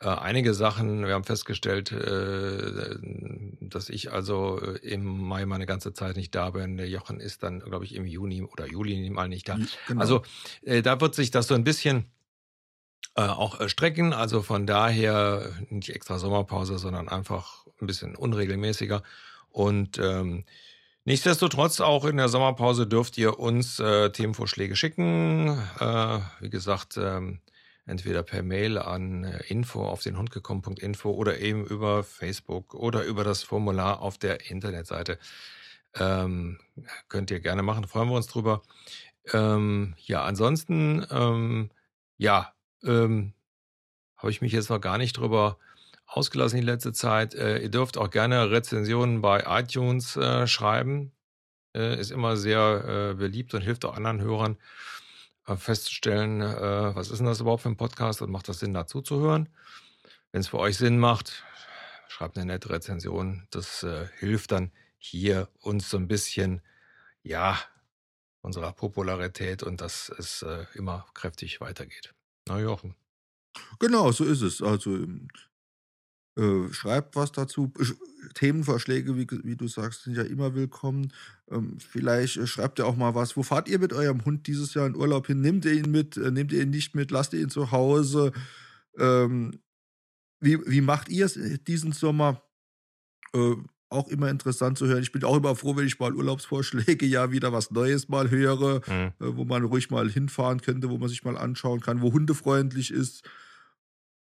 äh, 0.00 0.08
einige 0.08 0.54
Sachen, 0.54 1.06
wir 1.06 1.14
haben 1.14 1.24
festgestellt, 1.24 1.92
äh, 1.92 2.96
dass 3.60 3.90
ich 3.90 4.12
also 4.12 4.60
äh, 4.60 4.78
im 4.78 5.04
Mai 5.04 5.44
meine 5.44 5.66
ganze 5.66 5.92
Zeit 5.92 6.16
nicht 6.16 6.34
da 6.34 6.50
bin. 6.50 6.76
Der 6.76 6.88
Jochen 6.88 7.20
ist 7.20 7.42
dann, 7.42 7.60
glaube 7.60 7.84
ich, 7.84 7.94
im 7.94 8.06
Juni 8.06 8.42
oder 8.42 8.66
Juli 8.66 9.10
mal 9.10 9.28
nicht 9.28 9.48
da. 9.48 9.58
Genau. 9.88 10.00
Also 10.00 10.22
äh, 10.62 10.82
da 10.82 11.00
wird 11.00 11.14
sich 11.14 11.30
das 11.30 11.48
so 11.48 11.54
ein 11.54 11.64
bisschen 11.64 12.06
äh, 13.16 13.22
auch 13.22 13.68
strecken. 13.68 14.12
Also 14.12 14.42
von 14.42 14.66
daher 14.66 15.50
nicht 15.68 15.90
extra 15.90 16.18
Sommerpause, 16.18 16.78
sondern 16.78 17.08
einfach 17.08 17.66
ein 17.80 17.86
bisschen 17.86 18.16
unregelmäßiger. 18.16 19.02
Und 19.50 19.98
ähm, 19.98 20.44
nichtsdestotrotz, 21.04 21.80
auch 21.80 22.04
in 22.04 22.16
der 22.16 22.28
Sommerpause 22.28 22.86
dürft 22.86 23.18
ihr 23.18 23.38
uns 23.38 23.80
äh, 23.80 24.10
Themenvorschläge 24.10 24.76
schicken. 24.76 25.58
Äh, 25.78 26.18
wie 26.40 26.50
gesagt, 26.50 26.96
ähm, 26.96 27.40
entweder 27.86 28.22
per 28.22 28.42
Mail 28.42 28.78
an 28.78 29.24
äh, 29.24 29.42
info 29.48 29.84
auf 29.84 30.02
den 30.02 30.16
Hund 30.16 30.30
gekommen.info 30.30 31.10
oder 31.10 31.40
eben 31.40 31.64
über 31.66 32.04
Facebook 32.04 32.74
oder 32.74 33.04
über 33.04 33.24
das 33.24 33.42
Formular 33.42 34.00
auf 34.00 34.18
der 34.18 34.50
Internetseite. 34.50 35.18
Ähm, 35.96 36.60
könnt 37.08 37.30
ihr 37.30 37.40
gerne 37.40 37.62
machen, 37.62 37.86
freuen 37.86 38.08
wir 38.08 38.16
uns 38.16 38.28
drüber. 38.28 38.62
Ähm, 39.32 39.94
ja, 39.98 40.22
ansonsten, 40.22 41.04
ähm, 41.10 41.70
ja, 42.16 42.52
ähm, 42.84 43.32
habe 44.16 44.30
ich 44.30 44.40
mich 44.40 44.52
jetzt 44.52 44.70
noch 44.70 44.80
gar 44.80 44.98
nicht 44.98 45.16
drüber 45.16 45.58
ausgelassen 46.06 46.60
die 46.60 46.66
letzte 46.66 46.92
Zeit. 46.92 47.34
Äh, 47.34 47.58
ihr 47.58 47.70
dürft 47.70 47.96
auch 47.96 48.10
gerne 48.10 48.50
Rezensionen 48.50 49.20
bei 49.20 49.44
iTunes 49.46 50.16
äh, 50.16 50.46
schreiben. 50.46 51.12
Äh, 51.74 52.00
ist 52.00 52.10
immer 52.10 52.36
sehr 52.36 53.12
äh, 53.12 53.14
beliebt 53.14 53.54
und 53.54 53.62
hilft 53.62 53.84
auch 53.84 53.94
anderen 53.94 54.20
Hörern 54.20 54.58
äh, 55.46 55.56
festzustellen, 55.56 56.40
äh, 56.40 56.94
was 56.94 57.10
ist 57.10 57.18
denn 57.18 57.26
das 57.26 57.40
überhaupt 57.40 57.62
für 57.62 57.68
ein 57.68 57.76
Podcast 57.76 58.22
und 58.22 58.30
macht 58.30 58.48
das 58.48 58.58
Sinn, 58.58 58.74
dazu 58.74 59.02
zu 59.02 59.20
hören. 59.20 59.48
Wenn 60.32 60.40
es 60.40 60.48
für 60.48 60.58
euch 60.58 60.76
Sinn 60.76 60.98
macht, 60.98 61.44
schreibt 62.08 62.36
eine 62.36 62.46
nette 62.46 62.70
Rezension. 62.70 63.46
Das 63.50 63.84
hilft 64.18 64.52
dann 64.52 64.70
hier 64.98 65.48
uns 65.60 65.90
so 65.90 65.96
ein 65.96 66.06
bisschen, 66.06 66.60
ja, 67.22 67.58
unserer 68.40 68.72
Popularität 68.72 69.64
und 69.64 69.80
dass 69.80 70.08
es 70.08 70.44
immer 70.74 71.06
kräftig 71.14 71.60
weitergeht. 71.60 72.14
Na 72.50 72.58
Jochen. 72.58 72.96
Genau, 73.78 74.10
so 74.10 74.24
ist 74.24 74.42
es. 74.42 74.60
Also 74.60 74.96
ähm, 74.96 75.28
äh, 76.36 76.72
schreibt 76.72 77.14
was 77.14 77.30
dazu. 77.30 77.72
Themenvorschläge, 78.34 79.16
wie, 79.16 79.26
wie 79.44 79.54
du 79.54 79.68
sagst, 79.68 80.02
sind 80.02 80.16
ja 80.16 80.24
immer 80.24 80.56
willkommen. 80.56 81.12
Ähm, 81.48 81.78
vielleicht 81.78 82.38
äh, 82.38 82.48
schreibt 82.48 82.80
ihr 82.80 82.86
auch 82.86 82.96
mal 82.96 83.14
was. 83.14 83.36
Wo 83.36 83.44
fahrt 83.44 83.68
ihr 83.68 83.78
mit 83.78 83.92
eurem 83.92 84.24
Hund 84.24 84.48
dieses 84.48 84.74
Jahr 84.74 84.88
in 84.88 84.96
Urlaub 84.96 85.28
hin? 85.28 85.40
Nehmt 85.40 85.64
ihr 85.64 85.74
ihn 85.74 85.92
mit? 85.92 86.16
Äh, 86.16 86.32
nehmt 86.32 86.50
ihr 86.50 86.62
ihn 86.62 86.70
nicht 86.70 86.96
mit? 86.96 87.12
Lasst 87.12 87.34
ihr 87.34 87.40
ihn 87.40 87.50
zu 87.50 87.70
Hause? 87.70 88.32
Ähm, 88.98 89.60
wie, 90.40 90.58
wie 90.66 90.80
macht 90.80 91.08
ihr 91.08 91.26
es 91.26 91.36
äh, 91.36 91.56
diesen 91.58 91.92
Sommer? 91.92 92.42
Auch 93.90 94.08
immer 94.08 94.30
interessant 94.30 94.78
zu 94.78 94.86
hören. 94.86 95.02
Ich 95.02 95.12
bin 95.12 95.24
auch 95.24 95.36
immer 95.36 95.54
froh, 95.54 95.76
wenn 95.76 95.86
ich 95.86 95.98
mal 95.98 96.14
Urlaubsvorschläge 96.14 97.04
ja 97.06 97.32
wieder 97.32 97.52
was 97.52 97.70
Neues 97.70 98.08
mal 98.08 98.30
höre, 98.30 98.76
mhm. 98.88 99.12
äh, 99.20 99.36
wo 99.36 99.44
man 99.44 99.64
ruhig 99.64 99.90
mal 99.90 100.08
hinfahren 100.08 100.60
könnte, 100.62 100.88
wo 100.88 100.96
man 100.96 101.08
sich 101.08 101.24
mal 101.24 101.36
anschauen 101.36 101.80
kann, 101.80 102.00
wo 102.00 102.12
hundefreundlich 102.12 102.90
ist. 102.92 103.28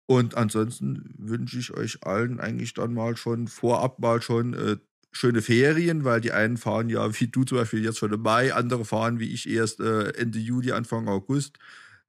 Und 0.06 0.36
ansonsten 0.36 1.14
wünsche 1.18 1.60
ich 1.60 1.72
euch 1.72 2.04
allen 2.04 2.40
eigentlich 2.40 2.74
dann 2.74 2.94
mal 2.94 3.18
schon 3.18 3.48
vorab 3.48 4.00
mal 4.00 4.22
schon 4.22 4.54
äh, 4.54 4.78
schöne 5.12 5.42
Ferien, 5.42 6.06
weil 6.06 6.22
die 6.22 6.32
einen 6.32 6.58
fahren 6.58 6.90
ja, 6.90 7.20
wie 7.20 7.28
du 7.28 7.44
zum 7.44 7.58
Beispiel 7.58 7.84
jetzt 7.84 7.98
schon 7.98 8.14
im 8.14 8.22
Mai, 8.22 8.54
andere 8.54 8.86
fahren 8.86 9.20
wie 9.20 9.34
ich 9.34 9.50
erst 9.50 9.80
äh, 9.82 10.12
Ende 10.12 10.40
Juli, 10.40 10.72
Anfang 10.72 11.10
August. 11.10 11.58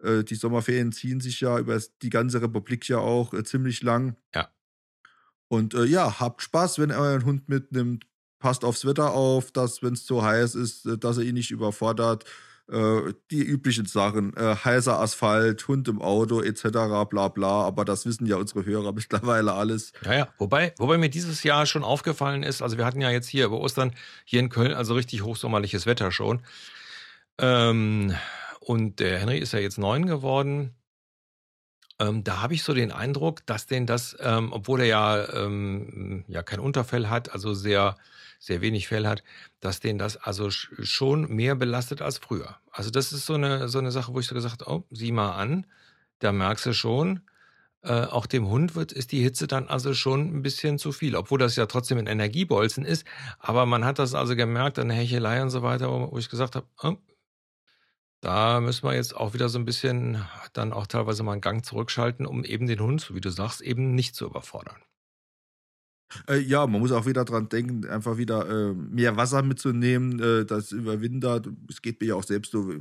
Äh, 0.00 0.22
die 0.22 0.36
Sommerferien 0.36 0.92
ziehen 0.92 1.20
sich 1.20 1.40
ja 1.40 1.58
über 1.58 1.80
die 2.02 2.10
ganze 2.10 2.40
Republik 2.40 2.88
ja 2.88 2.98
auch 2.98 3.34
äh, 3.34 3.42
ziemlich 3.42 3.82
lang. 3.82 4.16
Ja. 4.34 4.48
Und 5.48 5.74
äh, 5.74 5.84
ja, 5.84 6.20
habt 6.20 6.42
Spaß, 6.42 6.78
wenn 6.78 6.90
ihr 6.90 6.98
euren 6.98 7.24
Hund 7.24 7.48
mitnimmt. 7.48 8.04
Passt 8.38 8.64
aufs 8.64 8.84
Wetter 8.84 9.12
auf, 9.12 9.50
dass, 9.50 9.82
wenn 9.82 9.94
es 9.94 10.06
zu 10.06 10.22
heiß 10.22 10.54
ist, 10.54 10.86
äh, 10.86 10.96
dass 10.98 11.18
er 11.18 11.24
ihn 11.24 11.34
nicht 11.34 11.50
überfordert 11.50 12.24
äh, 12.70 13.14
die 13.30 13.42
üblichen 13.42 13.86
Sachen, 13.86 14.36
äh, 14.36 14.54
heißer 14.54 14.98
Asphalt, 15.00 15.66
Hund 15.68 15.88
im 15.88 16.02
Auto 16.02 16.42
etc. 16.42 16.68
bla 17.08 17.28
bla, 17.28 17.62
aber 17.62 17.84
das 17.84 18.04
wissen 18.04 18.26
ja 18.26 18.36
unsere 18.36 18.64
Hörer 18.64 18.92
mittlerweile 18.94 19.54
alles. 19.54 19.92
Ja, 20.04 20.14
ja, 20.14 20.28
wobei, 20.38 20.74
wobei 20.76 20.98
mir 20.98 21.08
dieses 21.08 21.42
Jahr 21.42 21.66
schon 21.66 21.82
aufgefallen 21.82 22.42
ist, 22.42 22.62
also 22.62 22.76
wir 22.76 22.84
hatten 22.84 23.00
ja 23.00 23.10
jetzt 23.10 23.28
hier 23.28 23.46
über 23.46 23.58
Ostern 23.58 23.92
hier 24.24 24.40
in 24.40 24.50
Köln 24.50 24.74
also 24.74 24.94
richtig 24.94 25.22
hochsommerliches 25.22 25.86
Wetter 25.86 26.12
schon. 26.12 26.42
Ähm, 27.38 28.14
und 28.60 29.00
der 29.00 29.18
Henry 29.18 29.38
ist 29.38 29.52
ja 29.52 29.60
jetzt 29.60 29.78
neun 29.78 30.06
geworden. 30.06 30.74
Ähm, 31.98 32.24
da 32.24 32.42
habe 32.42 32.54
ich 32.54 32.62
so 32.62 32.74
den 32.74 32.92
Eindruck, 32.92 33.44
dass 33.46 33.66
den 33.66 33.86
das, 33.86 34.16
ähm, 34.20 34.52
obwohl 34.52 34.80
er 34.80 34.86
ja, 34.86 35.32
ähm, 35.34 36.24
ja 36.28 36.42
kein 36.42 36.60
Unterfell 36.60 37.08
hat, 37.08 37.32
also 37.32 37.54
sehr, 37.54 37.96
sehr 38.38 38.60
wenig 38.60 38.88
Fell 38.88 39.06
hat, 39.06 39.22
dass 39.60 39.80
den 39.80 39.98
das 39.98 40.16
also 40.16 40.50
schon 40.50 41.28
mehr 41.34 41.56
belastet 41.56 42.02
als 42.02 42.18
früher. 42.18 42.56
Also 42.70 42.90
das 42.90 43.12
ist 43.12 43.26
so 43.26 43.34
eine, 43.34 43.68
so 43.68 43.78
eine 43.78 43.90
Sache, 43.90 44.14
wo 44.14 44.20
ich 44.20 44.26
so 44.26 44.34
gesagt 44.34 44.60
habe, 44.60 44.70
oh, 44.70 44.84
sieh 44.90 45.12
mal 45.12 45.32
an, 45.32 45.66
da 46.20 46.32
merkst 46.32 46.66
du 46.66 46.72
schon, 46.72 47.22
äh, 47.82 48.04
auch 48.04 48.26
dem 48.26 48.48
Hund 48.48 48.74
wird, 48.74 48.92
ist 48.92 49.12
die 49.12 49.22
Hitze 49.22 49.46
dann 49.46 49.68
also 49.68 49.94
schon 49.94 50.36
ein 50.36 50.42
bisschen 50.42 50.78
zu 50.78 50.92
viel, 50.92 51.16
obwohl 51.16 51.38
das 51.38 51.56
ja 51.56 51.66
trotzdem 51.66 51.98
ein 51.98 52.06
Energiebolzen 52.06 52.84
ist. 52.84 53.04
Aber 53.38 53.66
man 53.66 53.84
hat 53.84 53.98
das 53.98 54.14
also 54.14 54.36
gemerkt 54.36 54.78
an 54.78 54.88
der 54.88 54.96
Hechelei 54.96 55.42
und 55.42 55.50
so 55.50 55.62
weiter, 55.62 55.90
wo 55.90 56.18
ich 56.18 56.28
gesagt 56.28 56.56
habe, 56.56 56.66
oh, 56.82 56.96
da 58.20 58.60
müssen 58.60 58.84
wir 58.84 58.94
jetzt 58.94 59.14
auch 59.14 59.34
wieder 59.34 59.48
so 59.48 59.58
ein 59.58 59.64
bisschen 59.64 60.24
dann 60.52 60.72
auch 60.72 60.86
teilweise 60.86 61.22
mal 61.22 61.32
einen 61.32 61.40
Gang 61.40 61.64
zurückschalten, 61.64 62.26
um 62.26 62.44
eben 62.44 62.66
den 62.66 62.80
Hund, 62.80 63.00
so 63.00 63.14
wie 63.14 63.20
du 63.20 63.30
sagst, 63.30 63.60
eben 63.60 63.94
nicht 63.94 64.14
zu 64.14 64.26
überfordern. 64.26 64.76
Äh, 66.26 66.38
ja, 66.38 66.66
man 66.66 66.80
muss 66.80 66.92
auch 66.92 67.06
wieder 67.06 67.24
dran 67.24 67.48
denken, 67.48 67.86
einfach 67.86 68.16
wieder 68.16 68.48
äh, 68.48 68.74
mehr 68.74 69.16
Wasser 69.16 69.42
mitzunehmen, 69.42 70.18
äh, 70.20 70.46
das 70.46 70.72
über 70.72 71.00
Winter. 71.00 71.42
Es 71.68 71.82
geht 71.82 72.00
mir 72.00 72.08
ja 72.08 72.14
auch 72.14 72.24
selbst 72.24 72.52
so, 72.52 72.72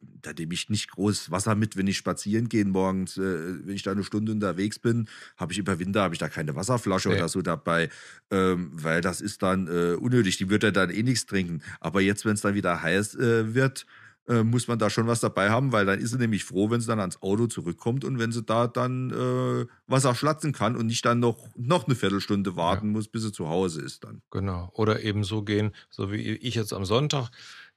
da 0.00 0.32
nehme 0.38 0.52
ich 0.52 0.68
nicht 0.68 0.90
groß 0.90 1.30
Wasser 1.30 1.54
mit, 1.54 1.76
wenn 1.76 1.86
ich 1.86 1.96
spazieren 1.96 2.48
gehe 2.48 2.66
morgens. 2.66 3.16
Äh, 3.16 3.66
wenn 3.66 3.74
ich 3.74 3.82
da 3.82 3.92
eine 3.92 4.04
Stunde 4.04 4.32
unterwegs 4.32 4.78
bin, 4.78 5.08
habe 5.38 5.52
ich 5.52 5.58
über 5.58 5.78
Winter 5.78 6.02
habe 6.02 6.14
ich 6.14 6.18
da 6.18 6.28
keine 6.28 6.54
Wasserflasche 6.56 7.08
nee. 7.08 7.16
oder 7.16 7.28
so 7.28 7.40
dabei, 7.40 7.88
ähm, 8.30 8.70
weil 8.72 9.00
das 9.00 9.22
ist 9.22 9.42
dann 9.42 9.66
äh, 9.66 9.94
unnötig. 9.94 10.36
Die 10.36 10.50
wird 10.50 10.62
ja 10.62 10.70
dann 10.70 10.90
eh 10.90 11.02
nichts 11.02 11.24
trinken. 11.24 11.62
Aber 11.80 12.02
jetzt, 12.02 12.26
wenn 12.26 12.34
es 12.34 12.42
dann 12.42 12.54
wieder 12.54 12.82
heiß 12.82 13.14
äh, 13.14 13.54
wird, 13.54 13.86
äh, 14.28 14.44
muss 14.44 14.68
man 14.68 14.78
da 14.78 14.90
schon 14.90 15.06
was 15.06 15.20
dabei 15.20 15.50
haben, 15.50 15.72
weil 15.72 15.86
dann 15.86 15.98
ist 15.98 16.10
sie 16.10 16.18
nämlich 16.18 16.44
froh, 16.44 16.70
wenn 16.70 16.80
sie 16.80 16.86
dann 16.86 17.00
ans 17.00 17.22
Auto 17.22 17.46
zurückkommt 17.46 18.04
und 18.04 18.18
wenn 18.18 18.30
sie 18.30 18.42
da 18.42 18.66
dann 18.66 19.10
äh, 19.10 19.66
Wasser 19.86 20.14
schlatzen 20.14 20.52
kann 20.52 20.76
und 20.76 20.86
nicht 20.86 21.04
dann 21.04 21.18
noch, 21.18 21.48
noch 21.56 21.86
eine 21.86 21.94
Viertelstunde 21.94 22.54
warten 22.54 22.88
ja. 22.88 22.92
muss, 22.92 23.08
bis 23.08 23.22
sie 23.22 23.32
zu 23.32 23.48
Hause 23.48 23.80
ist 23.80 24.04
dann. 24.04 24.22
Genau. 24.30 24.70
Oder 24.74 25.02
eben 25.02 25.24
so 25.24 25.42
gehen, 25.42 25.74
so 25.88 26.12
wie 26.12 26.16
ich 26.16 26.54
jetzt 26.54 26.72
am 26.72 26.84
Sonntag. 26.84 27.30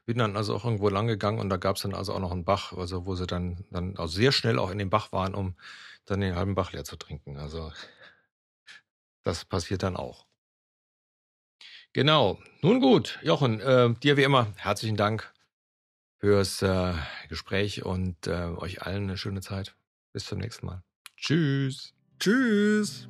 Bin 0.06 0.18
dann 0.18 0.36
also 0.36 0.56
auch 0.56 0.66
irgendwo 0.66 0.90
lang 0.90 1.08
gegangen 1.08 1.40
und 1.40 1.50
da 1.50 1.58
gab 1.58 1.78
es 1.78 1.84
dann 1.84 1.94
also 1.94 2.14
auch 2.14 2.20
noch 2.20 2.32
einen 2.32 2.44
Bach, 2.44 2.74
also 2.74 3.06
wo 3.06 3.16
sie 3.16 3.28
dann, 3.28 3.64
dann 3.70 3.96
also 3.98 4.14
sehr 4.14 4.32
schnell 4.32 4.60
auch 4.60 4.72
in 4.72 4.80
den 4.80 4.90
Bach 4.90 5.12
waren, 5.12 5.36
um 5.36 5.56
dann 6.06 6.22
den 6.22 6.36
halben 6.36 6.56
Bach 6.56 6.74
leer 6.74 6.84
zu 6.84 6.98
trinken. 6.98 7.38
Also 7.38 7.72
das 9.24 9.46
passiert 9.46 9.84
dann 9.84 9.96
auch. 9.96 10.26
Genau. 11.94 12.40
Nun 12.62 12.82
gut, 12.82 13.20
Jochen, 13.22 13.60
äh, 13.60 13.94
dir 14.02 14.18
wie 14.18 14.24
immer 14.24 14.48
herzlichen 14.58 14.98
Dank 14.98 15.32
fürs 16.22 16.62
äh, 16.62 16.94
Gespräch 17.30 17.84
und 17.84 18.28
äh, 18.28 18.46
euch 18.56 18.84
allen 18.84 19.04
eine 19.04 19.18
schöne 19.18 19.42
Zeit. 19.42 19.76
Bis 20.14 20.26
zum 20.26 20.38
nächsten 20.40 20.68
Mal. 20.68 20.84
Tschüss. 21.18 21.94
Tschüss. 22.20 23.10